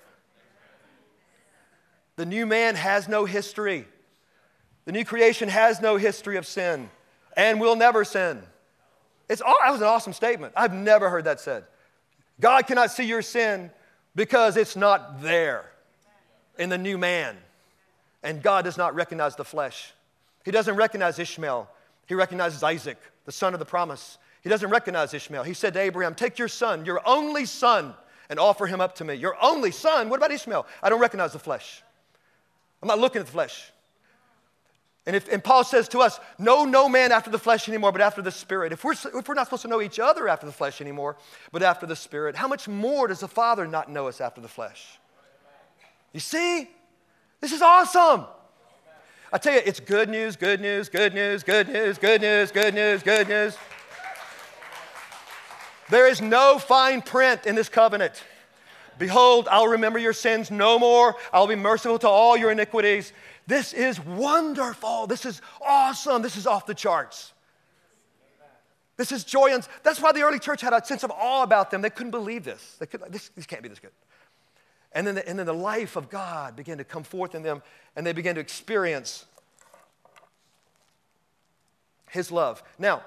[2.16, 3.86] The new man has no history.
[4.86, 6.88] The new creation has no history of sin
[7.36, 8.42] and will never sin.
[9.28, 10.54] It's, that was an awesome statement.
[10.56, 11.64] I've never heard that said.
[12.40, 13.70] God cannot see your sin
[14.14, 15.70] because it's not there
[16.58, 17.36] in the new man.
[18.22, 19.92] And God does not recognize the flesh.
[20.46, 21.68] He doesn't recognize Ishmael.
[22.06, 24.16] He recognizes Isaac, the son of the promise.
[24.42, 25.42] He doesn't recognize Ishmael.
[25.42, 27.94] He said to Abraham, Take your son, your only son,
[28.30, 29.14] and offer him up to me.
[29.14, 30.08] Your only son?
[30.08, 30.64] What about Ishmael?
[30.84, 31.82] I don't recognize the flesh.
[32.80, 33.72] I'm not looking at the flesh.
[35.04, 38.00] And, if, and Paul says to us, Know no man after the flesh anymore, but
[38.00, 38.72] after the Spirit.
[38.72, 41.16] If we're, if we're not supposed to know each other after the flesh anymore,
[41.50, 44.46] but after the Spirit, how much more does the Father not know us after the
[44.46, 45.00] flesh?
[46.12, 46.70] You see?
[47.40, 48.26] This is awesome.
[49.32, 52.74] I tell you, it's good news, good news, good news, good news, good news, good
[52.74, 53.56] news, good news.
[55.90, 58.22] There is no fine print in this covenant.
[58.98, 61.16] Behold, I'll remember your sins no more.
[61.32, 63.12] I'll be merciful to all your iniquities.
[63.46, 65.06] This is wonderful.
[65.06, 66.22] This is awesome.
[66.22, 67.32] This is off the charts.
[68.96, 69.50] This is joy.
[69.82, 71.82] That's why the early church had a sense of awe about them.
[71.82, 72.76] They couldn't believe this.
[72.78, 73.90] They could, this, this can't be this good.
[74.96, 77.62] And then, the, and then the life of God began to come forth in them,
[77.94, 79.26] and they began to experience
[82.08, 82.62] His love.
[82.78, 83.02] Now,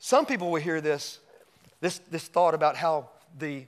[0.00, 1.20] some people will hear this,
[1.80, 3.64] this, this thought about how the,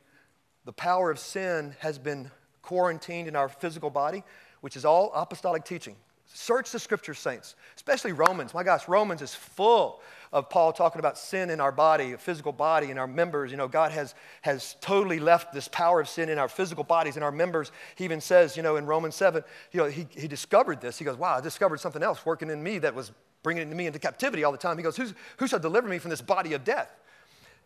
[0.64, 4.24] the power of sin has been quarantined in our physical body,
[4.61, 5.94] which is all apostolic teaching.
[6.27, 8.53] Search the scripture, saints, especially Romans.
[8.53, 10.03] My gosh, Romans is full
[10.35, 13.53] of Paul talking about sin in our body, a physical body, in our members.
[13.53, 17.16] You know, God has, has totally left this power of sin in our physical bodies,
[17.16, 17.70] in our members.
[17.94, 20.99] He even says, you know, in Romans 7, you know, he, he discovered this.
[20.99, 23.12] He goes, wow, I discovered something else working in me that was
[23.44, 24.77] bringing me into captivity all the time.
[24.77, 26.90] He goes, Who's, who shall deliver me from this body of death?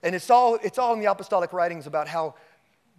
[0.02, 2.34] And it's all, it's all in the apostolic writings about how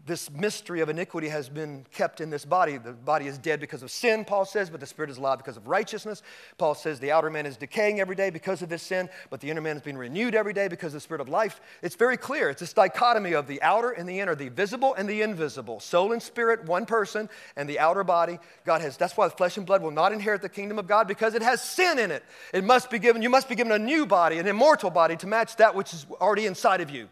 [0.09, 2.77] this mystery of iniquity has been kept in this body.
[2.77, 5.55] The body is dead because of sin, Paul says, but the spirit is alive because
[5.55, 6.23] of righteousness.
[6.57, 9.51] Paul says the outer man is decaying every day because of this sin, but the
[9.51, 11.61] inner man is being renewed every day because of the spirit of life.
[11.83, 12.49] It's very clear.
[12.49, 15.79] It's this dichotomy of the outer and the inner, the visible and the invisible.
[15.79, 18.39] Soul and spirit, one person, and the outer body.
[18.65, 21.07] God has, that's why the flesh and blood will not inherit the kingdom of God
[21.07, 22.23] because it has sin in it.
[22.51, 25.27] It must be given, you must be given a new body, an immortal body to
[25.27, 27.09] match that which is already inside of you.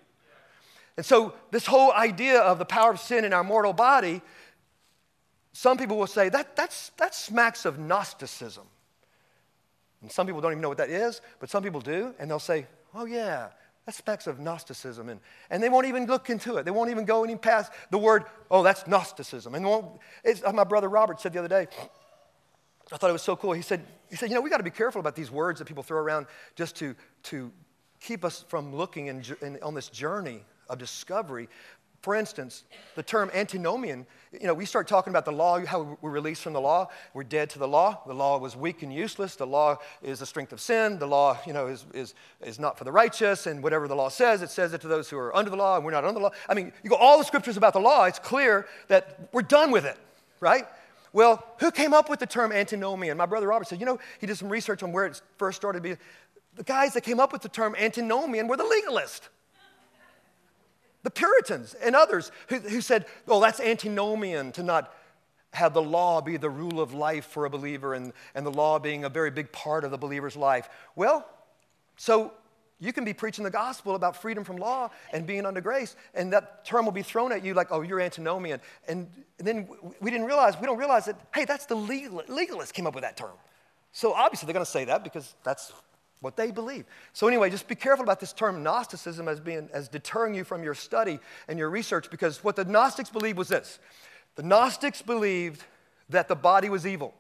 [0.98, 4.22] And so, this whole idea of the power of sin in our mortal body,
[5.54, 8.66] some people will say that, that's, that smacks of Gnosticism.
[10.02, 12.40] And some people don't even know what that is, but some people do, and they'll
[12.40, 13.50] say, oh, yeah,
[13.86, 15.10] that smacks of Gnosticism.
[15.10, 15.20] And,
[15.52, 16.64] and they won't even look into it.
[16.64, 19.54] They won't even go any past the word, oh, that's Gnosticism.
[19.54, 19.66] And
[20.54, 21.68] my brother Robert said the other day,
[22.92, 23.52] I thought it was so cool.
[23.52, 25.66] He said, he said you know, we got to be careful about these words that
[25.66, 27.52] people throw around just to, to
[28.00, 31.50] keep us from looking in, in, on this journey of discovery.
[32.02, 32.64] For instance,
[32.96, 36.54] the term antinomian, you know, we start talking about the law, how we're released from
[36.54, 36.90] the law.
[37.14, 38.02] We're dead to the law.
[38.06, 39.36] The law was weak and useless.
[39.36, 41.00] The law is the strength of sin.
[41.00, 43.48] The law, you know, is, is, is not for the righteous.
[43.48, 45.76] And whatever the law says, it says it to those who are under the law,
[45.76, 46.32] and we're not under the law.
[46.48, 49.72] I mean, you go all the scriptures about the law, it's clear that we're done
[49.72, 49.98] with it,
[50.40, 50.66] right?
[51.14, 53.18] Well, who came up with the term antinomian?
[53.18, 55.84] My brother Robert said, you know, he did some research on where it first started.
[56.56, 59.30] The guys that came up with the term antinomian were the legalists
[61.04, 64.94] the Puritans and others who, who said, oh, that's antinomian to not
[65.54, 68.78] have the law be the rule of life for a believer and, and the law
[68.78, 70.70] being a very big part of the believer's life.
[70.96, 71.28] Well,
[71.96, 72.34] so
[72.80, 76.32] you can be preaching the gospel about freedom from law and being under grace, and
[76.34, 78.60] that term will be thrown at you like, oh, you're antinomian.
[78.88, 79.68] And, and then
[80.00, 83.04] we didn't realize, we don't realize that, hey, that's the legal, legalists came up with
[83.04, 83.32] that term.
[83.94, 85.74] So obviously they're going to say that because that's
[86.22, 86.86] what they believe.
[87.14, 90.64] So anyway, just be careful about this term Gnosticism as being as deterring you from
[90.64, 93.80] your study and your research because what the Gnostics believed was this.
[94.36, 95.64] The Gnostics believed
[96.10, 97.14] that the body was evil.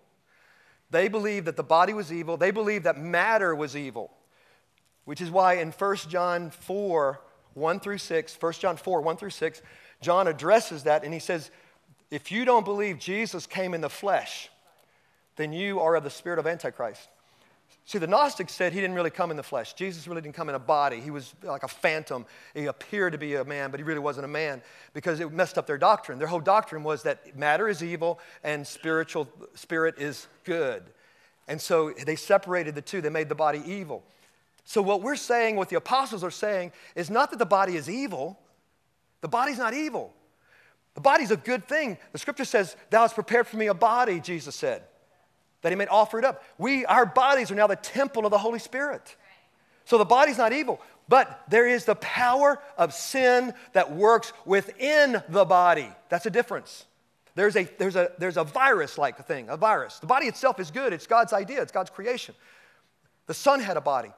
[0.89, 2.37] They believed that the body was evil.
[2.37, 4.11] They believed that matter was evil.
[5.05, 7.21] Which is why in 1 John 4,
[7.53, 9.61] 1 through 6, 1 John 4, 1 through 6,
[10.01, 11.51] John addresses that and he says,
[12.09, 14.49] if you don't believe Jesus came in the flesh,
[15.35, 17.09] then you are of the spirit of Antichrist.
[17.87, 19.73] See, the Gnostics said he didn't really come in the flesh.
[19.73, 20.99] Jesus really didn't come in a body.
[20.99, 22.25] He was like a phantom.
[22.53, 24.61] He appeared to be a man, but he really wasn't a man
[24.93, 26.19] because it messed up their doctrine.
[26.19, 30.83] Their whole doctrine was that matter is evil and spiritual spirit is good.
[31.47, 32.99] And so they separated the two.
[32.99, 34.03] They made the body evil.
[34.65, 37.89] So what we're saying, what the apostles are saying, is not that the body is
[37.89, 38.37] evil.
[39.21, 40.13] The body's not evil.
[40.93, 41.97] The body's a good thing.
[42.11, 44.83] The scripture says, Thou hast prepared for me a body, Jesus said
[45.61, 46.43] that he might offer it up.
[46.57, 49.15] We, our bodies are now the temple of the Holy Spirit.
[49.85, 55.21] So the body's not evil, but there is the power of sin that works within
[55.29, 55.89] the body.
[56.09, 56.85] That's a difference.
[57.35, 59.99] There's a, there's a, there's a virus like thing, a virus.
[59.99, 62.35] The body itself is good, it's God's idea, it's God's creation.
[63.27, 64.11] The Son had a body,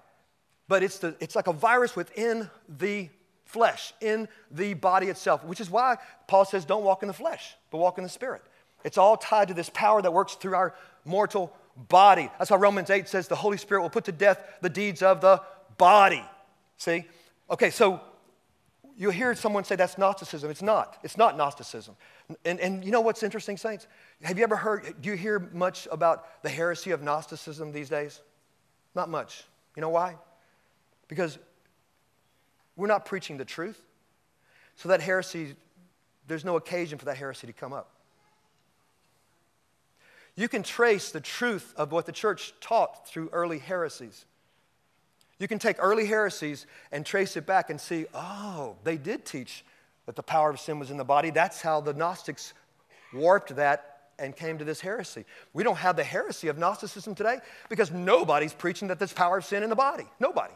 [0.67, 3.09] but it's, the, it's like a virus within the
[3.43, 7.55] flesh, in the body itself, which is why Paul says, don't walk in the flesh,
[7.71, 8.41] but walk in the Spirit.
[8.83, 10.73] It's all tied to this power that works through our
[11.05, 11.55] mortal
[11.87, 12.29] body.
[12.37, 15.21] That's why Romans 8 says the Holy Spirit will put to death the deeds of
[15.21, 15.41] the
[15.77, 16.23] body.
[16.77, 17.05] See?
[17.49, 18.01] Okay, so
[18.97, 20.51] you hear someone say that's Gnosticism.
[20.51, 20.97] It's not.
[21.03, 21.95] It's not Gnosticism.
[22.43, 23.87] And, and you know what's interesting, saints?
[24.21, 28.21] Have you ever heard, do you hear much about the heresy of Gnosticism these days?
[28.95, 29.45] Not much.
[29.75, 30.17] You know why?
[31.07, 31.39] Because
[32.75, 33.81] we're not preaching the truth.
[34.75, 35.55] So that heresy,
[36.27, 37.91] there's no occasion for that heresy to come up.
[40.35, 44.25] You can trace the truth of what the church taught through early heresies.
[45.39, 49.63] You can take early heresies and trace it back and see, oh, they did teach
[50.05, 51.29] that the power of sin was in the body.
[51.29, 52.53] That's how the Gnostics
[53.13, 55.25] warped that and came to this heresy.
[55.53, 59.45] We don't have the heresy of Gnosticism today because nobody's preaching that there's power of
[59.45, 60.05] sin in the body.
[60.19, 60.53] Nobody.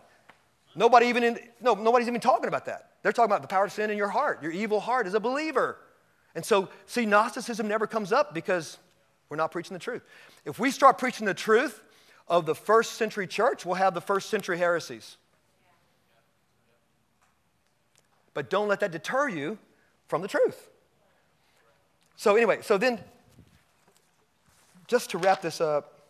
[0.75, 2.91] Nobody even in, no, nobody's even talking about that.
[3.01, 5.19] They're talking about the power of sin in your heart, your evil heart as a
[5.19, 5.77] believer.
[6.35, 8.79] And so, see, Gnosticism never comes up because
[9.33, 10.03] we're not preaching the truth.
[10.45, 11.81] If we start preaching the truth,
[12.27, 15.17] of the first century church we'll have the first century heresies.
[18.33, 19.57] But don't let that deter you
[20.07, 20.69] from the truth.
[22.15, 22.99] So, anyway, so then,
[24.87, 26.01] just to wrap this up,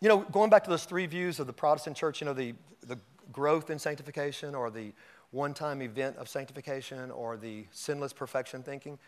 [0.00, 2.54] you know, going back to those three views of the Protestant church, you know, the,
[2.86, 2.98] the
[3.32, 4.92] growth in sanctification or the
[5.30, 8.98] one time event of sanctification or the sinless perfection thinking,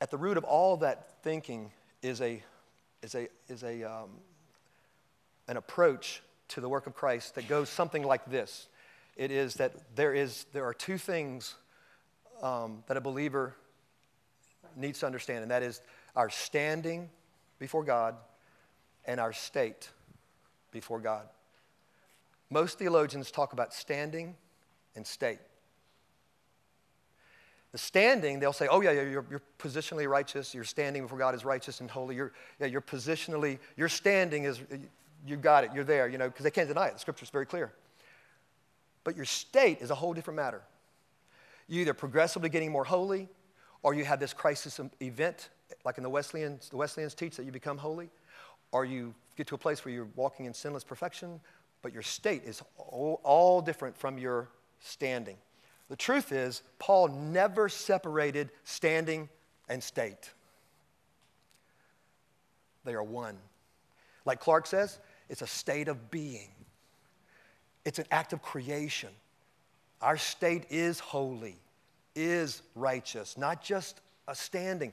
[0.00, 1.70] at the root of all that thinking
[2.02, 2.42] is a,
[3.02, 4.10] is a, is a, um,
[5.48, 8.68] an approach to the work of Christ that goes something like this.
[9.16, 11.54] It is that there, is, there are two things
[12.42, 13.54] um, that a believer
[14.76, 15.80] needs to understand, and that is
[16.16, 17.08] our standing
[17.58, 18.16] before God
[19.04, 19.90] and our state
[20.70, 21.26] before God.
[22.50, 24.34] Most theologians talk about standing
[24.96, 25.38] and state.
[27.74, 30.54] The standing, they'll say, oh, yeah, yeah you're, you're, positionally righteous.
[30.54, 32.14] You're standing before God is righteous and holy.
[32.14, 34.60] You're, yeah, you're positionally, your standing is,
[35.26, 36.92] you got it, you're there, you know, because they can't deny it.
[36.92, 37.72] The scripture's very clear.
[39.02, 40.62] But your state is a whole different matter.
[41.66, 43.28] You either progressively getting more holy,
[43.82, 45.48] or you have this crisis event,
[45.84, 48.08] like in the Wesleyans, the Wesleyans teach that you become holy,
[48.70, 51.40] or you get to a place where you're walking in sinless perfection,
[51.82, 54.48] but your state is all, all different from your
[54.78, 55.38] standing.
[55.88, 59.28] The truth is, Paul never separated standing
[59.68, 60.30] and state.
[62.84, 63.36] They are one.
[64.24, 66.48] Like Clark says, it's a state of being,
[67.84, 69.10] it's an act of creation.
[70.00, 71.56] Our state is holy,
[72.14, 74.92] is righteous, not just a standing.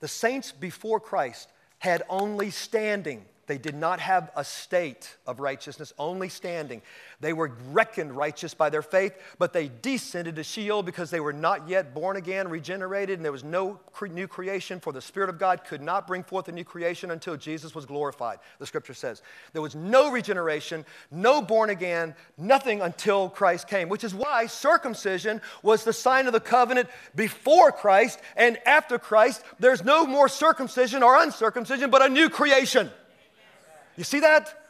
[0.00, 3.24] The saints before Christ had only standing.
[3.46, 6.82] They did not have a state of righteousness, only standing.
[7.20, 11.32] They were reckoned righteous by their faith, but they descended to Sheol because they were
[11.32, 13.80] not yet born again, regenerated, and there was no
[14.10, 17.36] new creation, for the Spirit of God could not bring forth a new creation until
[17.36, 19.22] Jesus was glorified, the scripture says.
[19.52, 25.40] There was no regeneration, no born again, nothing until Christ came, which is why circumcision
[25.62, 31.02] was the sign of the covenant before Christ, and after Christ, there's no more circumcision
[31.02, 32.90] or uncircumcision, but a new creation.
[33.96, 34.62] You see that?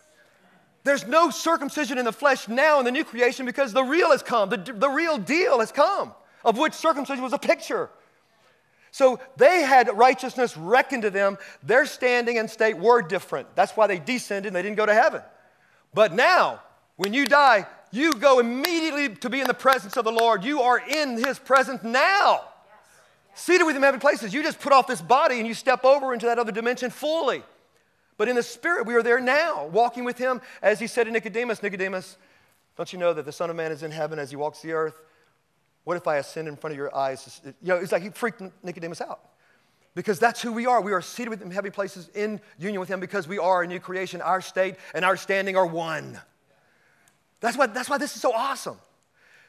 [0.85, 4.23] There's no circumcision in the flesh now in the new creation because the real has
[4.23, 4.49] come.
[4.49, 6.13] The, the real deal has come,
[6.45, 7.91] of which circumcision was a picture.
[8.93, 11.39] So they had righteousness reckoned to them.
[11.63, 13.55] Their standing and state were different.
[13.57, 15.23] That's why they descended and they didn't go to heaven.
[15.93, 16.61] But now,
[16.95, 20.45] when you die, you go immediately to be in the presence of the Lord.
[20.45, 22.43] You are in his presence now.
[23.35, 24.33] Seated with him in heavenly places.
[24.33, 27.43] You just put off this body and you step over into that other dimension fully.
[28.17, 30.41] But in the Spirit, we are there now, walking with Him.
[30.63, 32.17] As He said to Nicodemus, Nicodemus,
[32.77, 34.73] don't you know that the Son of Man is in heaven as He walks the
[34.73, 35.01] earth?
[35.85, 37.41] What if I ascend in front of your eyes?
[37.45, 39.21] You know, it's like He freaked Nicodemus out.
[39.95, 40.83] Because that's who we are.
[40.83, 43.63] We are seated with Him in heavenly places in union with Him because we are
[43.63, 44.21] a new creation.
[44.21, 46.21] Our state and our standing are one.
[47.41, 48.79] That's why, that's why this is so awesome.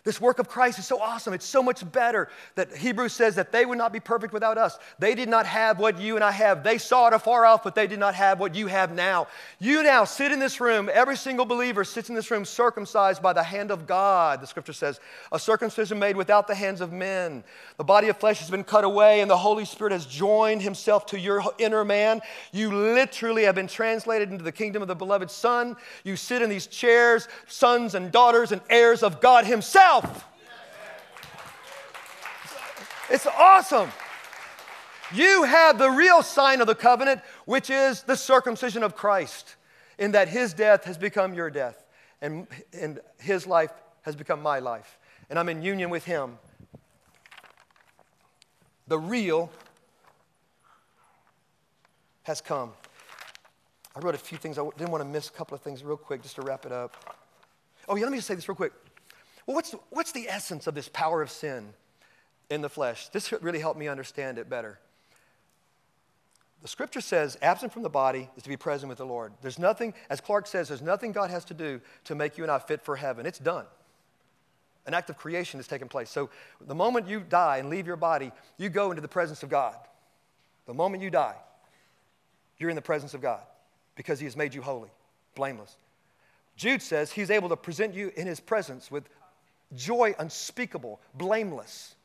[0.08, 1.34] This work of Christ is so awesome.
[1.34, 4.80] It's so much better that Hebrews says that they would not be perfect without us.
[5.00, 6.64] They did not have what you and I have.
[6.64, 9.28] They saw it afar off, but they did not have what you have now.
[9.60, 13.34] You now sit in this room, every single believer sits in this room circumcised by
[13.34, 15.02] the hand of God, the scripture says,
[15.34, 17.44] a circumcision made without the hands of men.
[17.76, 21.06] The body of flesh has been cut away, and the Holy Spirit has joined himself
[21.08, 22.22] to your inner man.
[22.54, 25.76] You literally have been translated into the kingdom of the beloved Son.
[26.06, 30.26] You sit in these chairs, sons and daughters and heirs of God Himself yourself.
[33.10, 33.90] It's awesome.
[35.14, 39.56] You have the real sign of the covenant, which is the circumcision of Christ,
[39.98, 41.86] in that his death has become your death,
[42.22, 43.72] and, and his life
[44.02, 44.98] has become my life.
[45.30, 46.38] And I'm in union with him.
[48.88, 49.50] The real
[52.24, 52.74] has come.
[53.96, 54.58] I wrote a few things.
[54.58, 56.72] I didn't want to miss a couple of things real quick just to wrap it
[56.74, 57.18] up.
[57.88, 58.74] Oh, yeah, let me just say this real quick.
[59.48, 61.74] Well, what's, what's the essence of this power of sin
[62.50, 63.08] in the flesh?
[63.10, 64.78] This really helped me understand it better.
[66.62, 69.32] The scripture says, absent from the body is to be present with the Lord.
[69.42, 72.52] There's nothing, as Clark says, there's nothing God has to do to make you and
[72.52, 73.26] I fit for heaven.
[73.26, 73.66] It's done.
[74.86, 76.10] An act of creation has taken place.
[76.10, 76.30] So
[76.60, 79.76] the moment you die and leave your body, you go into the presence of God.
[80.66, 81.36] the moment you die,
[82.58, 83.42] you're in the presence of God
[83.96, 84.90] because He has made you holy,
[85.36, 85.78] blameless.
[86.58, 89.08] Jude says He's able to present you in His presence with
[89.76, 91.96] joy unspeakable, blameless,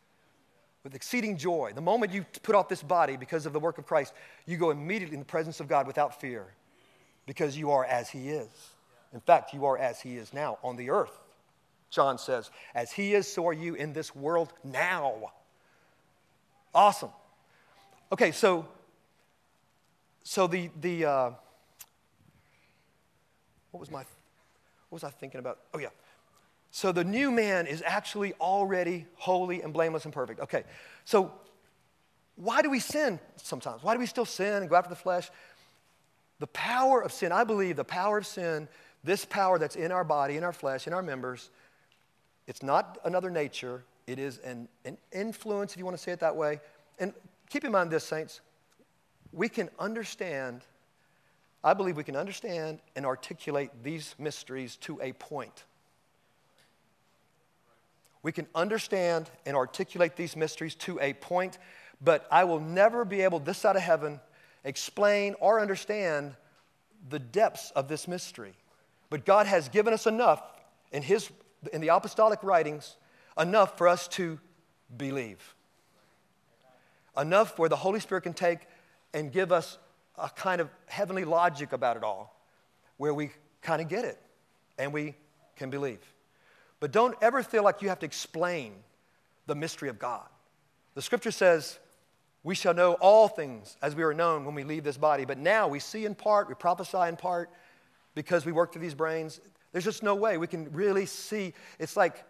[0.85, 1.73] with exceeding joy.
[1.75, 4.13] The moment you put off this body because of the work of Christ,
[4.47, 6.47] you go immediately in the presence of God without fear
[7.27, 8.49] because you are as He is.
[9.13, 11.17] In fact, you are as He is now on the earth.
[11.91, 15.33] John says, As He is, so are you in this world now.
[16.75, 17.11] Awesome.
[18.11, 18.67] Okay, so
[20.25, 21.31] so the the uh,
[23.71, 25.59] what was my what was I thinking about?
[25.75, 25.89] Oh yeah.
[26.73, 30.41] So the new man is actually already holy and blameless and perfect.
[30.41, 30.65] Okay.
[31.05, 31.31] So
[32.37, 33.83] why do we sin sometimes?
[33.83, 35.31] Why do we still sin and go after the flesh?
[36.39, 38.69] The power of sin, I believe the power of sin,
[39.05, 41.51] this power that's in our body, in our flesh, in our members,
[42.47, 43.85] it's not another nature.
[44.07, 46.61] It is an, an influence, if you want to say it that way.
[46.99, 47.13] And
[47.51, 48.41] keep in mind this, saints.
[49.31, 50.63] We can understand,
[51.63, 55.65] I believe we can understand and articulate these mysteries to a point.
[58.23, 61.59] We can understand and articulate these mysteries to a point,
[62.01, 64.21] but I will never be able, this side of heaven,
[64.65, 66.37] explain or understand
[67.09, 68.55] the depths of this mystery.
[69.11, 70.43] But God has given us enough
[70.93, 71.31] in His
[71.73, 72.97] in the apostolic writings
[73.39, 74.39] enough for us to
[74.97, 75.55] believe.
[77.17, 78.61] Enough where the Holy Spirit can take
[79.15, 79.79] and give us
[80.19, 82.41] a kind of heavenly logic about it all,
[82.97, 84.21] where we kind of get it
[84.79, 85.15] and we
[85.57, 86.01] can believe.
[86.83, 88.73] But don't ever feel like you have to explain
[89.47, 90.27] the mystery of God.
[90.97, 91.79] The scripture says,
[92.43, 95.25] We shall know all things as we are known when we leave this body.
[95.25, 97.51] But now we see in part, we prophesy in part,
[98.17, 99.41] because we work through these brains.
[99.71, 101.55] There's just no way we can really see.
[101.79, 102.25] It's like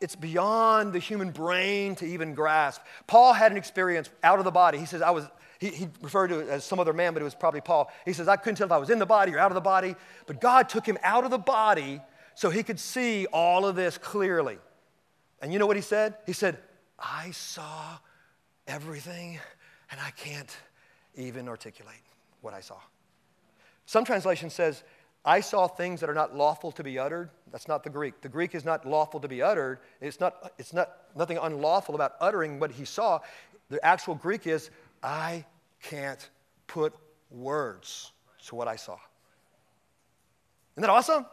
[0.00, 2.80] it's beyond the human brain to even grasp.
[3.06, 4.78] Paul had an experience out of the body.
[4.78, 5.26] He says, I was,
[5.58, 7.92] he, he, referred to it as some other man, but it was probably Paul.
[8.06, 9.60] He says, I couldn't tell if I was in the body or out of the
[9.60, 12.00] body, but God took him out of the body
[12.34, 14.58] so he could see all of this clearly.
[15.40, 16.14] And you know what he said?
[16.26, 16.58] He said,
[16.98, 17.98] I saw
[18.66, 19.40] everything
[19.90, 20.56] and I can't
[21.14, 22.02] even articulate
[22.40, 22.78] what I saw.
[23.86, 24.82] Some translation says,
[25.24, 27.30] I saw things that are not lawful to be uttered.
[27.52, 28.20] That's not the Greek.
[28.22, 29.78] The Greek is not lawful to be uttered.
[30.00, 33.20] It's not, it's not nothing unlawful about uttering what he saw.
[33.68, 34.70] The actual Greek is,
[35.02, 35.44] I
[35.82, 36.28] can't
[36.66, 36.94] put
[37.30, 38.12] words
[38.46, 38.96] to what I saw.
[40.74, 41.26] Isn't that awesome?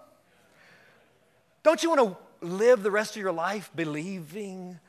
[1.64, 4.80] Don't you want to live the rest of your life believing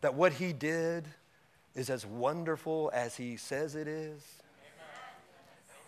[0.00, 1.08] that what he did
[1.74, 4.22] is as wonderful as he says it is?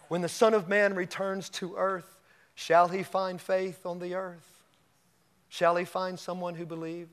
[0.09, 2.19] When the Son of Man returns to earth,
[2.55, 4.47] shall he find faith on the earth?
[5.49, 7.11] Shall he find someone who believes?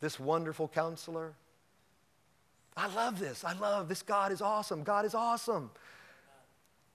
[0.00, 1.34] This wonderful counselor?
[2.76, 3.44] I love this.
[3.44, 4.02] I love this.
[4.02, 4.82] God is awesome.
[4.82, 5.70] God is awesome.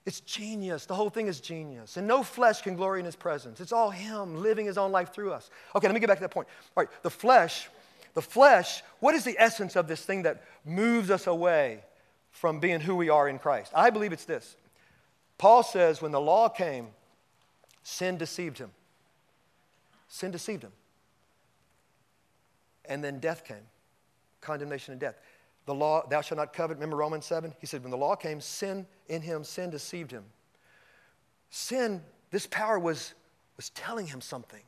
[0.06, 0.86] It's genius.
[0.86, 1.96] The whole thing is genius.
[1.96, 3.60] And no flesh can glory in his presence.
[3.60, 5.50] It's all him living his own life through us.
[5.74, 6.48] Okay, let me get back to that point.
[6.76, 7.68] All right, the flesh,
[8.14, 11.82] the flesh, what is the essence of this thing that moves us away
[12.30, 13.72] from being who we are in Christ.
[13.74, 14.56] I believe it's this.
[15.36, 16.88] Paul says when the law came,
[17.82, 18.70] sin deceived him.
[20.08, 20.72] Sin deceived him.
[22.84, 23.66] And then death came
[24.40, 25.16] condemnation and death.
[25.70, 26.78] The law, thou shalt not covet.
[26.78, 27.54] Remember Romans 7?
[27.60, 30.24] He said, when the law came, sin in him, sin deceived him.
[31.48, 32.02] Sin,
[32.32, 33.14] this power was,
[33.56, 34.62] was telling him something.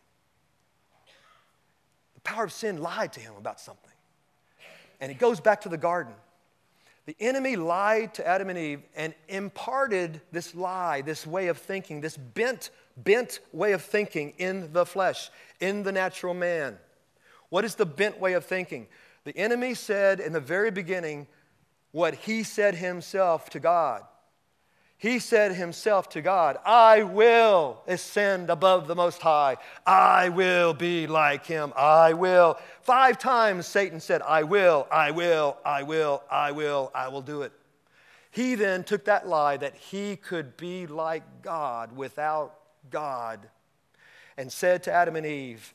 [2.14, 3.90] The power of sin lied to him about something.
[5.00, 6.14] And it goes back to the garden.
[7.06, 12.00] The enemy lied to Adam and Eve and imparted this lie, this way of thinking,
[12.00, 16.78] this bent, bent way of thinking in the flesh, in the natural man.
[17.48, 18.86] What is the bent way of thinking?
[19.24, 21.26] The enemy said in the very beginning
[21.92, 24.02] what he said himself to God.
[25.02, 29.56] He said himself to God, I will ascend above the Most High.
[29.84, 31.72] I will be like him.
[31.76, 32.56] I will.
[32.82, 37.42] Five times Satan said, I will, I will, I will, I will, I will do
[37.42, 37.52] it.
[38.30, 42.54] He then took that lie that he could be like God without
[42.88, 43.40] God
[44.36, 45.74] and said to Adam and Eve,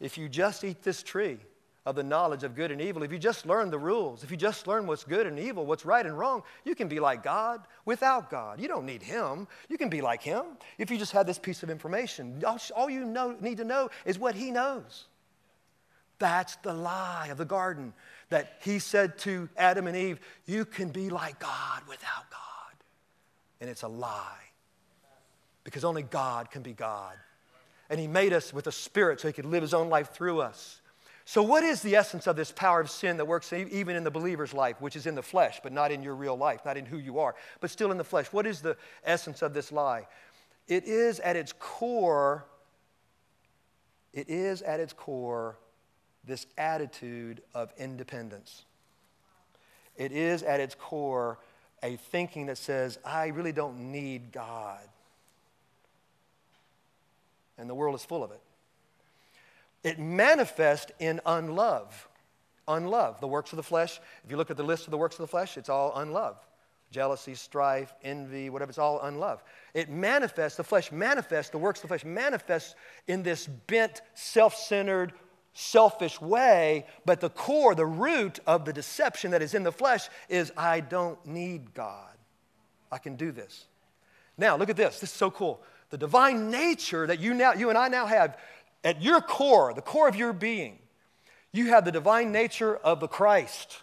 [0.00, 1.38] If you just eat this tree,
[1.86, 4.36] of the knowledge of good and evil, if you just learn the rules, if you
[4.36, 7.60] just learn what's good and evil, what's right and wrong, you can be like God
[7.84, 8.60] without God.
[8.60, 9.46] You don't need Him.
[9.68, 10.42] You can be like Him
[10.78, 12.42] if you just had this piece of information.
[12.74, 15.06] All, you know, need to know is what He knows.
[16.18, 17.92] That's the lie of the garden
[18.30, 22.40] that He said to Adam and Eve, You can be like God without God.
[23.60, 24.42] And it's a lie
[25.62, 27.14] because only God can be God.
[27.88, 30.40] And He made us with a spirit so He could live His own life through
[30.40, 30.80] us.
[31.28, 34.12] So, what is the essence of this power of sin that works even in the
[34.12, 36.86] believer's life, which is in the flesh, but not in your real life, not in
[36.86, 38.26] who you are, but still in the flesh?
[38.26, 40.06] What is the essence of this lie?
[40.68, 42.46] It is at its core,
[44.12, 45.58] it is at its core
[46.24, 48.64] this attitude of independence.
[49.96, 51.40] It is at its core
[51.82, 54.86] a thinking that says, I really don't need God.
[57.58, 58.40] And the world is full of it.
[59.86, 62.08] It manifests in unlove.
[62.66, 63.20] Unlove.
[63.20, 65.20] The works of the flesh, if you look at the list of the works of
[65.20, 66.36] the flesh, it's all unlove.
[66.90, 69.44] Jealousy, strife, envy, whatever, it's all unlove.
[69.74, 72.74] It manifests, the flesh manifests, the works of the flesh manifests
[73.06, 75.12] in this bent, self centered,
[75.52, 80.08] selfish way, but the core, the root of the deception that is in the flesh
[80.28, 82.16] is I don't need God.
[82.90, 83.66] I can do this.
[84.36, 84.98] Now, look at this.
[84.98, 85.62] This is so cool.
[85.90, 88.36] The divine nature that you now you and I now have
[88.86, 90.78] at your core, the core of your being,
[91.50, 93.82] you have the divine nature of the Christ.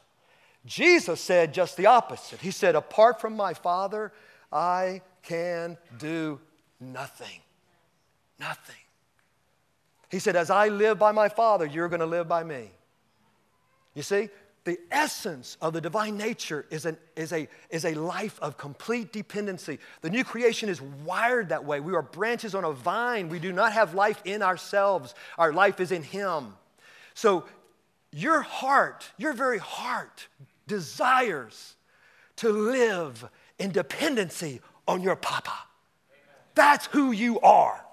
[0.65, 2.39] Jesus said just the opposite.
[2.39, 4.13] He said, Apart from my Father,
[4.49, 6.39] I can do
[6.79, 7.41] nothing.
[8.39, 8.75] Nothing.
[10.09, 12.71] He said, As I live by my Father, you're going to live by me.
[13.95, 14.29] You see,
[14.65, 19.11] the essence of the divine nature is, an, is, a, is a life of complete
[19.11, 19.77] dependency.
[20.01, 21.81] The new creation is wired that way.
[21.81, 23.27] We are branches on a vine.
[23.27, 26.53] We do not have life in ourselves, our life is in Him.
[27.13, 27.45] So,
[28.11, 30.27] your heart, your very heart,
[30.67, 31.75] desires
[32.37, 33.27] to live
[33.59, 35.53] in dependency on your Papa.
[36.55, 37.83] That's who you are.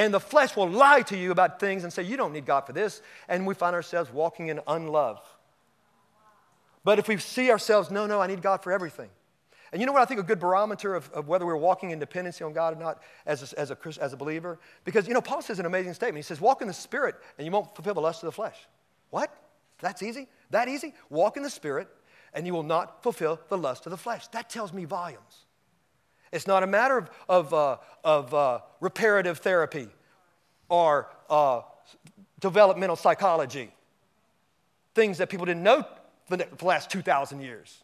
[0.00, 2.62] And the flesh will lie to you about things and say, You don't need God
[2.62, 3.02] for this.
[3.28, 5.20] And we find ourselves walking in unlove.
[6.82, 9.10] But if we see ourselves, No, no, I need God for everything.
[9.72, 11.98] And you know what I think a good barometer of, of whether we're walking in
[11.98, 14.58] dependency on God or not as a, as, a, as a believer?
[14.86, 16.24] Because, you know, Paul says an amazing statement.
[16.24, 18.56] He says, Walk in the Spirit and you won't fulfill the lust of the flesh.
[19.10, 19.30] What?
[19.82, 20.28] That's easy?
[20.48, 20.94] That easy?
[21.10, 21.88] Walk in the Spirit
[22.32, 24.28] and you will not fulfill the lust of the flesh.
[24.28, 25.44] That tells me volumes.
[26.32, 29.88] It's not a matter of, of, uh, of uh, reparative therapy
[30.68, 31.62] or uh,
[32.40, 33.70] developmental psychology,
[34.94, 35.84] things that people didn't know
[36.28, 37.82] for the last 2,000 years.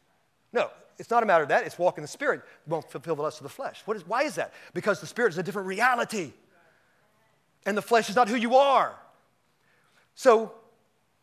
[0.53, 1.67] No, it's not a matter of that.
[1.67, 2.43] It's walking the Spirit.
[2.67, 3.83] won't fulfill the lust of the flesh.
[3.85, 4.55] What is, why is that?
[4.73, 6.33] Because the Spirit is a different reality.
[7.67, 8.95] And the flesh is not who you are.
[10.15, 10.53] So,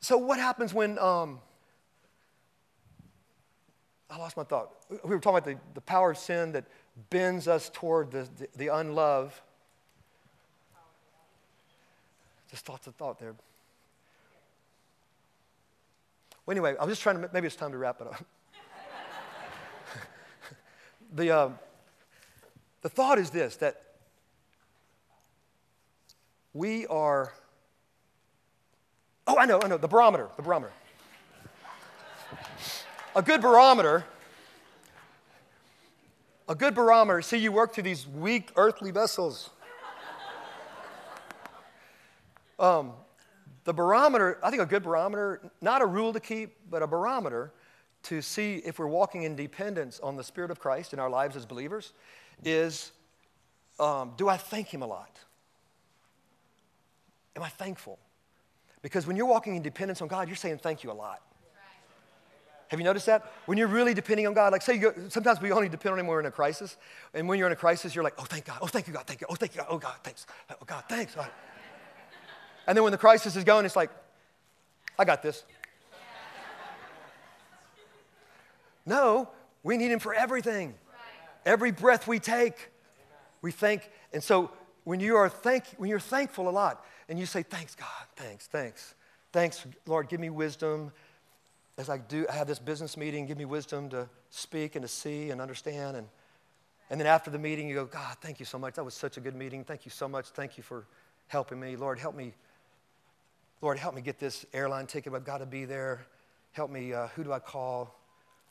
[0.02, 1.40] so what happens when, um,
[4.10, 4.70] I lost my thought.
[4.90, 6.66] We were talking about the, the power of sin that
[7.10, 9.42] bends us toward the, the, the unlove.
[12.52, 13.34] Just thoughts of thought there.
[16.46, 18.24] Well, anyway, I was just trying to, maybe it's time to wrap it up.
[21.14, 21.50] the, uh,
[22.82, 23.82] the thought is this that
[26.54, 27.34] we are,
[29.26, 30.74] oh, I know, I know, the barometer, the barometer.
[33.16, 34.06] A good barometer
[36.48, 39.50] a good barometer, see, you work through these weak earthly vessels.
[42.60, 42.94] Um,
[43.64, 47.52] the barometer, I think a good barometer, not a rule to keep, but a barometer
[48.04, 51.36] to see if we're walking in dependence on the Spirit of Christ in our lives
[51.36, 51.94] as believers
[52.44, 52.92] is
[53.80, 55.20] um, do I thank Him a lot?
[57.36, 57.98] Am I thankful?
[58.82, 61.22] Because when you're walking in dependence on God, you're saying thank you a lot.
[62.74, 63.32] Have you noticed that?
[63.46, 66.00] When you're really depending on God, like say, you go, sometimes we only depend on
[66.00, 66.76] Him when we're in a crisis.
[67.14, 68.58] And when you're in a crisis, you're like, oh, thank God.
[68.64, 69.06] Oh, thank you, God.
[69.06, 69.28] Thank you.
[69.30, 69.68] Oh, thank you, God.
[69.70, 70.26] Oh, God, thanks.
[70.50, 71.14] Oh, God, thanks.
[71.14, 71.30] God.
[72.66, 73.92] And then when the crisis is going, it's like,
[74.98, 75.44] I got this.
[78.88, 79.30] No,
[79.62, 80.74] we need Him for everything.
[81.46, 82.72] Every breath we take,
[83.44, 83.88] we thank.
[84.14, 84.50] And so
[84.84, 88.48] when you are thank, when you're thankful a lot, and you say, thanks, God, thanks,
[88.48, 88.96] thanks,
[89.32, 90.92] thanks, Lord, give me wisdom
[91.78, 94.88] as I do I have this business meeting, give me wisdom to speak and to
[94.88, 95.98] see and understand.
[95.98, 96.08] And,
[96.90, 98.76] and then after the meeting, you go, God, thank you so much.
[98.76, 99.64] That was such a good meeting.
[99.64, 100.28] Thank you so much.
[100.28, 100.86] Thank you for
[101.28, 101.76] helping me.
[101.76, 102.34] Lord, help me.
[103.62, 105.14] Lord, help me get this airline ticket.
[105.14, 106.06] I've got to be there.
[106.52, 106.94] Help me.
[106.94, 107.98] Uh, who do I call?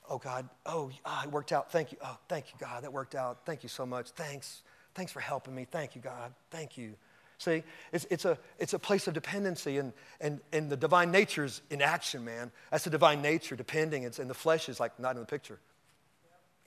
[0.08, 0.48] Oh, God.
[0.66, 1.70] Oh, ah, it worked out.
[1.70, 1.98] Thank you.
[2.02, 2.82] Oh, thank you, God.
[2.82, 3.44] That worked out.
[3.44, 4.10] Thank you so much.
[4.10, 4.62] Thanks.
[4.94, 5.66] Thanks for helping me.
[5.70, 6.32] Thank you, God.
[6.50, 6.94] Thank you.
[7.42, 11.60] See, it's, it's, a, it's a place of dependency, and, and, and the divine nature's
[11.70, 12.52] in action, man.
[12.70, 15.58] That's the divine nature, depending, it's, and the flesh is like not in the picture.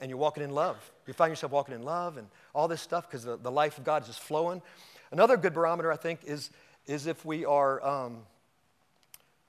[0.02, 0.76] And you're walking in love.
[1.08, 3.86] You find yourself walking in love and all this stuff because the, the life of
[3.86, 4.62] God is just flowing.
[5.14, 6.50] Another good barometer, I think, is,
[6.88, 8.18] is if we are, um,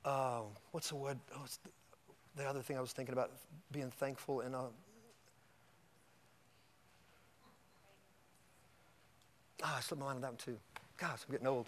[0.04, 1.18] uh, what's the word?
[1.34, 1.42] Oh,
[2.36, 3.32] the, the, other thing I was thinking about,
[3.72, 4.54] being thankful and.
[4.54, 4.60] Uh,
[9.64, 10.58] ah, I slipped my mind on that one too.
[10.97, 11.66] Gosh, I'm getting old.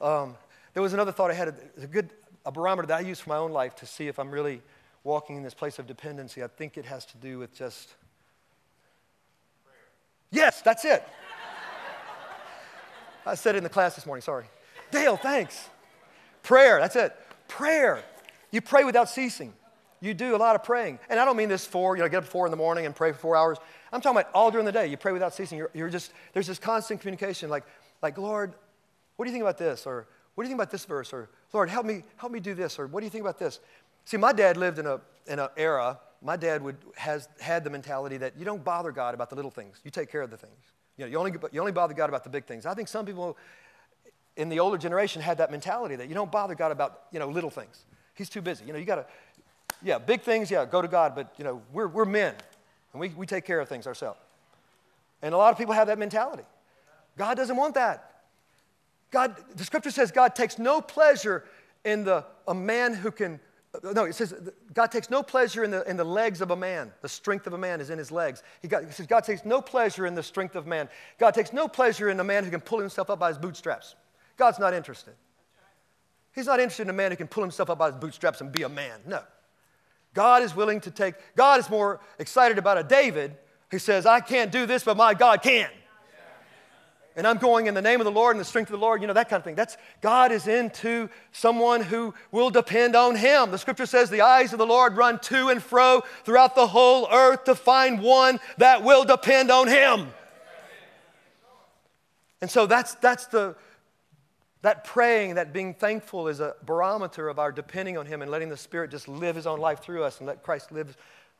[0.00, 0.36] Um,
[0.74, 1.54] there was another thought I had.
[1.80, 2.10] A good
[2.46, 4.60] a barometer that I use for my own life to see if I'm really
[5.02, 6.42] walking in this place of dependency.
[6.42, 7.94] I think it has to do with just.
[9.64, 9.76] Prayer.
[10.30, 11.06] Yes, that's it.
[13.26, 14.44] I said it in the class this morning, sorry.
[14.90, 15.68] Dale, thanks.
[16.42, 17.16] Prayer, that's it.
[17.48, 18.02] Prayer.
[18.50, 19.54] You pray without ceasing.
[20.00, 20.98] You do a lot of praying.
[21.08, 22.94] And I don't mean this for, you know, get up four in the morning and
[22.94, 23.56] pray for four hours.
[23.90, 24.86] I'm talking about all during the day.
[24.86, 25.56] You pray without ceasing.
[25.56, 27.64] You're, you're just, there's this constant communication like,
[28.04, 28.54] like, Lord,
[29.16, 29.86] what do you think about this?
[29.86, 31.12] Or what do you think about this verse?
[31.12, 32.78] Or Lord, help me, help me do this.
[32.78, 33.58] Or what do you think about this?
[34.04, 35.98] See, my dad lived in a in an era.
[36.22, 39.50] My dad would has had the mentality that you don't bother God about the little
[39.50, 39.80] things.
[39.84, 40.72] You take care of the things.
[40.96, 42.66] You know, you only you only bother God about the big things.
[42.66, 43.36] I think some people
[44.36, 47.28] in the older generation had that mentality that you don't bother God about you know
[47.28, 47.84] little things.
[48.14, 48.64] He's too busy.
[48.64, 49.06] You know, you got to
[49.84, 52.34] yeah, big things, yeah, go to God, but you know, we're, we're men
[52.92, 54.18] and we, we take care of things ourselves.
[55.22, 56.44] And a lot of people have that mentality.
[57.16, 58.14] God doesn't want that.
[59.10, 61.44] God, the scripture says God takes no pleasure
[61.84, 63.38] in the, a man who can,
[63.82, 64.34] no, it says
[64.72, 66.92] God takes no pleasure in the, in the legs of a man.
[67.00, 68.42] The strength of a man is in his legs.
[68.60, 70.88] He, got, says God takes no pleasure in the strength of man.
[71.18, 73.94] God takes no pleasure in a man who can pull himself up by his bootstraps.
[74.36, 75.14] God's not interested.
[76.34, 78.50] He's not interested in a man who can pull himself up by his bootstraps and
[78.50, 78.98] be a man.
[79.06, 79.22] No.
[80.12, 83.36] God is willing to take, God is more excited about a David
[83.70, 85.70] who says, I can't do this, but my God can
[87.16, 89.00] and I'm going in the name of the Lord and the strength of the Lord,
[89.00, 89.54] you know, that kind of thing.
[89.54, 93.52] That's God is into someone who will depend on him.
[93.52, 97.08] The scripture says the eyes of the Lord run to and fro throughout the whole
[97.12, 100.12] earth to find one that will depend on him.
[102.40, 103.56] And so that's that's the
[104.62, 108.48] that praying, that being thankful is a barometer of our depending on him and letting
[108.48, 110.96] the Spirit just live his own life through us and let Christ live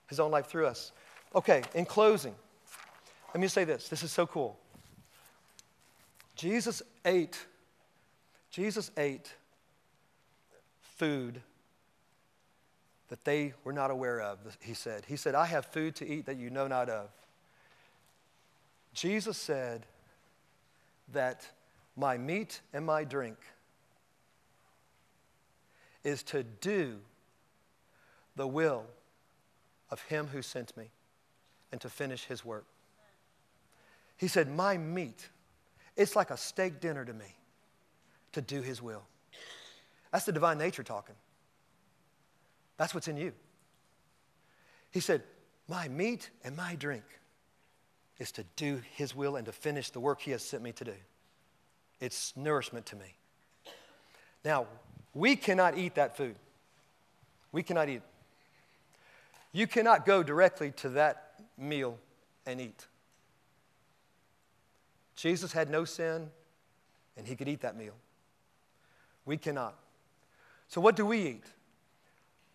[0.08, 0.92] his own life through us.
[1.34, 2.34] Okay, in closing,
[3.32, 3.88] let me say this.
[3.88, 4.58] This is so cool.
[6.34, 7.38] Jesus ate,
[8.50, 9.32] Jesus ate
[10.80, 11.40] food
[13.08, 15.04] that they were not aware of, he said.
[15.06, 17.08] He said, I have food to eat that you know not of.
[18.92, 19.86] Jesus said
[21.12, 21.46] that
[21.96, 23.36] my meat and my drink
[26.02, 26.98] is to do
[28.36, 28.84] the will
[29.90, 30.90] of him who sent me
[31.72, 32.66] and to finish his work.
[34.16, 35.28] He said, My meat
[35.96, 37.36] it's like a steak dinner to me
[38.32, 39.02] to do His will.
[40.12, 41.14] That's the divine nature talking.
[42.76, 43.32] That's what's in you.
[44.90, 45.22] He said,
[45.68, 47.04] My meat and my drink
[48.18, 50.84] is to do His will and to finish the work He has sent me to
[50.84, 50.94] do.
[52.00, 53.14] It's nourishment to me.
[54.44, 54.66] Now,
[55.14, 56.36] we cannot eat that food.
[57.52, 58.02] We cannot eat.
[59.52, 61.98] You cannot go directly to that meal
[62.44, 62.86] and eat.
[65.16, 66.30] Jesus had no sin,
[67.16, 67.94] and he could eat that meal.
[69.24, 69.76] We cannot.
[70.68, 71.44] So, what do we eat?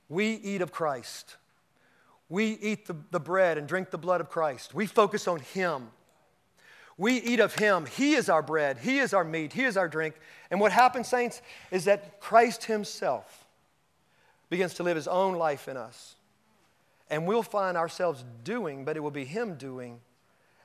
[0.08, 1.38] We eat of Christ.
[2.28, 4.74] We eat the, the bread and drink the blood of Christ.
[4.74, 5.88] We focus on Him.
[6.98, 7.86] We eat of Him.
[7.86, 10.16] He is our bread, He is our meat, He is our drink.
[10.52, 11.42] And what happens, saints,
[11.72, 13.48] is that Christ Himself
[14.50, 16.16] begins to live His own life in us.
[17.10, 20.00] And we'll find ourselves doing, but it will be Him doing,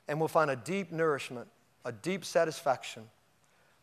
[0.07, 1.47] and we'll find a deep nourishment
[1.85, 3.03] a deep satisfaction,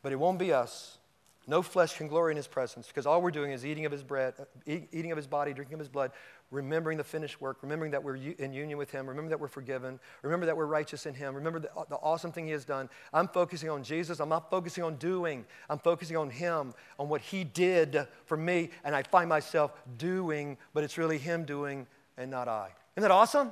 [0.03, 0.99] but it won't be us.
[1.47, 4.05] No flesh can glory in his presence because all we're doing is eating of his
[4.05, 4.35] bread,
[4.67, 6.13] eating of his body, drinking of his blood,
[6.53, 9.99] remembering the finished work, remembering that we're in union with him, remember that we're forgiven,
[10.23, 12.89] remember that we're righteous in him, remember the, the awesome thing he has done.
[13.13, 14.21] I'm focusing on Jesus.
[14.21, 15.45] I'm not focusing on doing.
[15.69, 20.59] I'm focusing on him, on what he did for me, and I find myself doing,
[20.75, 21.87] but it's really him doing
[22.17, 22.69] and not I.
[22.97, 23.51] Isn't that awesome?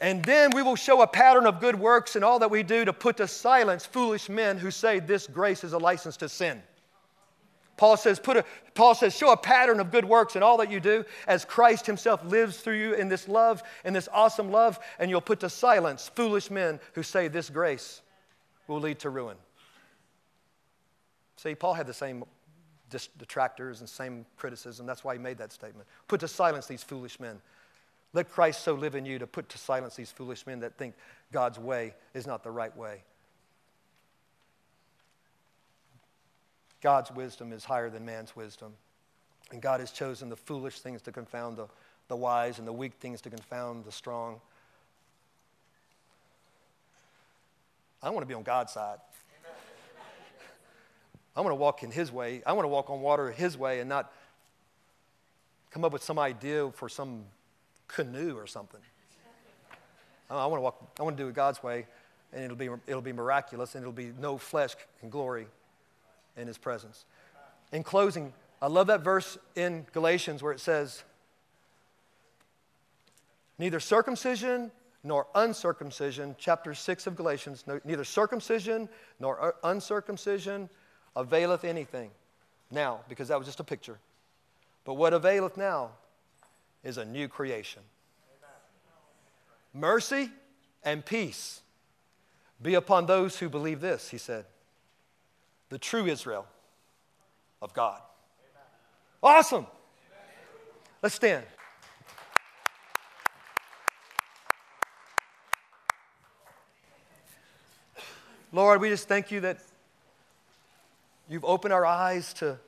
[0.00, 2.86] And then we will show a pattern of good works in all that we do
[2.86, 6.62] to put to silence foolish men who say this grace is a license to sin.
[7.76, 8.44] Paul says, put a,
[8.74, 11.86] Paul says, show a pattern of good works in all that you do as Christ
[11.86, 15.48] himself lives through you in this love, in this awesome love, and you'll put to
[15.48, 18.02] silence foolish men who say this grace
[18.68, 19.36] will lead to ruin.
[21.36, 22.24] See, Paul had the same
[22.90, 24.84] detractors and same criticism.
[24.84, 25.88] That's why he made that statement.
[26.06, 27.40] Put to silence these foolish men.
[28.12, 30.94] Let Christ so live in you to put to silence these foolish men that think
[31.32, 33.02] God's way is not the right way.
[36.80, 38.72] God's wisdom is higher than man's wisdom.
[39.52, 41.66] And God has chosen the foolish things to confound the,
[42.08, 44.40] the wise and the weak things to confound the strong.
[48.02, 48.98] I want to be on God's side.
[51.36, 52.42] I want to walk in His way.
[52.44, 54.12] I want to walk on water His way and not
[55.70, 57.24] come up with some idea for some
[57.90, 58.80] canoe or something.
[60.30, 61.86] I want to walk, I want to do it God's way,
[62.32, 65.46] and it'll be, it'll be miraculous, and it'll be no flesh can glory
[66.36, 67.04] in his presence.
[67.72, 68.32] In closing,
[68.62, 71.02] I love that verse in Galatians where it says,
[73.58, 74.70] Neither circumcision
[75.02, 78.88] nor uncircumcision, chapter 6 of Galatians, neither circumcision
[79.18, 80.68] nor uncircumcision
[81.16, 82.10] availeth anything.
[82.70, 83.98] Now, because that was just a picture.
[84.84, 85.90] But what availeth now
[86.82, 87.82] is a new creation.
[89.72, 90.30] Mercy
[90.82, 91.60] and peace
[92.60, 94.44] be upon those who believe this, he said.
[95.68, 96.46] The true Israel
[97.62, 98.00] of God.
[99.22, 99.66] Awesome.
[101.02, 101.44] Let's stand.
[108.52, 109.58] Lord, we just thank you that
[111.28, 112.58] you've opened our eyes to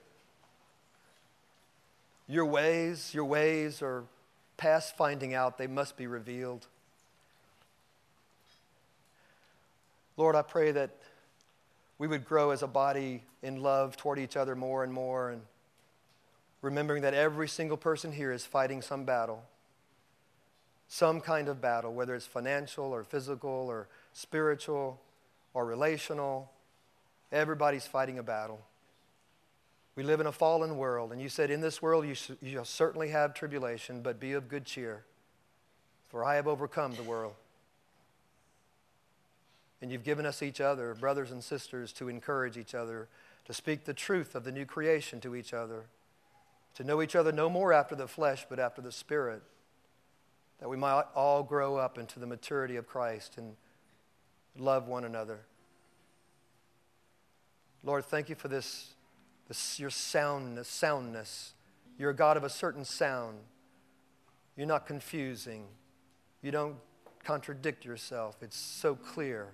[2.32, 3.12] your ways.
[3.12, 4.04] Your ways are
[4.56, 6.66] past finding out, they must be revealed.
[10.16, 10.90] Lord, I pray that
[11.98, 15.42] we would grow as a body in love toward each other more and more, and
[16.60, 19.42] remembering that every single person here is fighting some battle,
[20.88, 25.00] some kind of battle, whether it's financial or physical or spiritual
[25.54, 26.50] or relational.
[27.32, 28.60] Everybody's fighting a battle.
[29.94, 32.64] We live in a fallen world, and you said, In this world you, you shall
[32.64, 35.04] certainly have tribulation, but be of good cheer,
[36.08, 37.34] for I have overcome the world.
[39.82, 43.08] And you've given us each other, brothers and sisters, to encourage each other,
[43.46, 45.84] to speak the truth of the new creation to each other,
[46.74, 49.42] to know each other no more after the flesh, but after the Spirit,
[50.60, 53.56] that we might all grow up into the maturity of Christ and
[54.56, 55.40] love one another.
[57.82, 58.94] Lord, thank you for this,
[59.78, 61.54] your soundness, soundness.
[61.98, 63.38] You're a God of a certain sound.
[64.56, 65.64] You're not confusing.
[66.42, 66.76] You don't
[67.24, 68.36] contradict yourself.
[68.42, 69.48] It's so clear.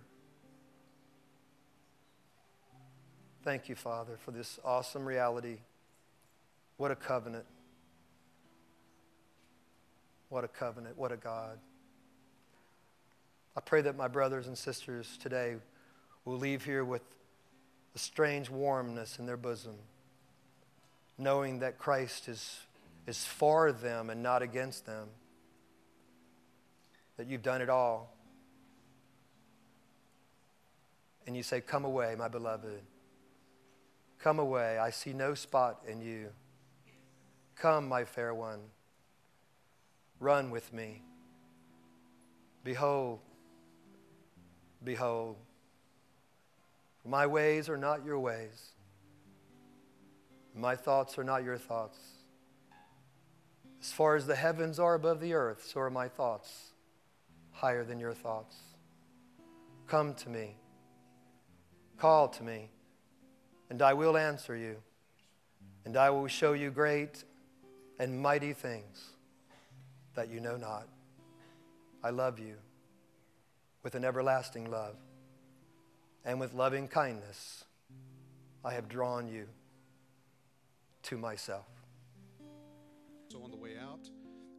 [3.45, 5.59] Thank you, Father, for this awesome reality.
[6.77, 7.45] What a covenant.
[10.29, 10.99] What a covenant.
[10.99, 11.59] What a God.
[13.57, 15.57] I pray that my brothers and sisters today
[16.25, 17.03] will leave here with
[17.99, 19.75] a strange warmness in their bosom,
[21.19, 22.61] knowing that Christ is,
[23.09, 25.09] is for them and not against them,
[27.17, 28.15] that you've done it all.
[31.27, 32.83] And you say, Come away, my beloved.
[34.21, 34.79] Come away.
[34.79, 36.29] I see no spot in you.
[37.57, 38.61] Come, my fair one.
[40.21, 41.03] Run with me.
[42.63, 43.19] Behold,
[44.85, 45.35] Behold,
[47.09, 48.73] my ways are not your ways,
[50.55, 51.99] my thoughts are not your thoughts.
[53.81, 56.73] As far as the heavens are above the earth, so are my thoughts
[57.53, 58.57] higher than your thoughts.
[59.87, 60.57] Come to me,
[61.97, 62.71] call to me,
[63.71, 64.77] and I will answer you,
[65.87, 67.25] and I will show you great
[67.99, 69.13] and mighty things
[70.15, 70.87] that you know not.
[72.05, 72.57] I love you
[73.83, 74.97] with an everlasting love.
[76.29, 77.65] And with loving kindness,
[78.63, 79.47] I have drawn you
[81.05, 81.65] to myself.
[83.29, 84.07] So, on the way out,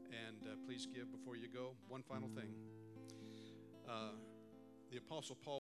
[0.09, 1.75] and uh, please give before you go.
[1.87, 2.55] One final thing.
[3.87, 4.13] Uh,
[4.89, 5.57] the Apostle Paul.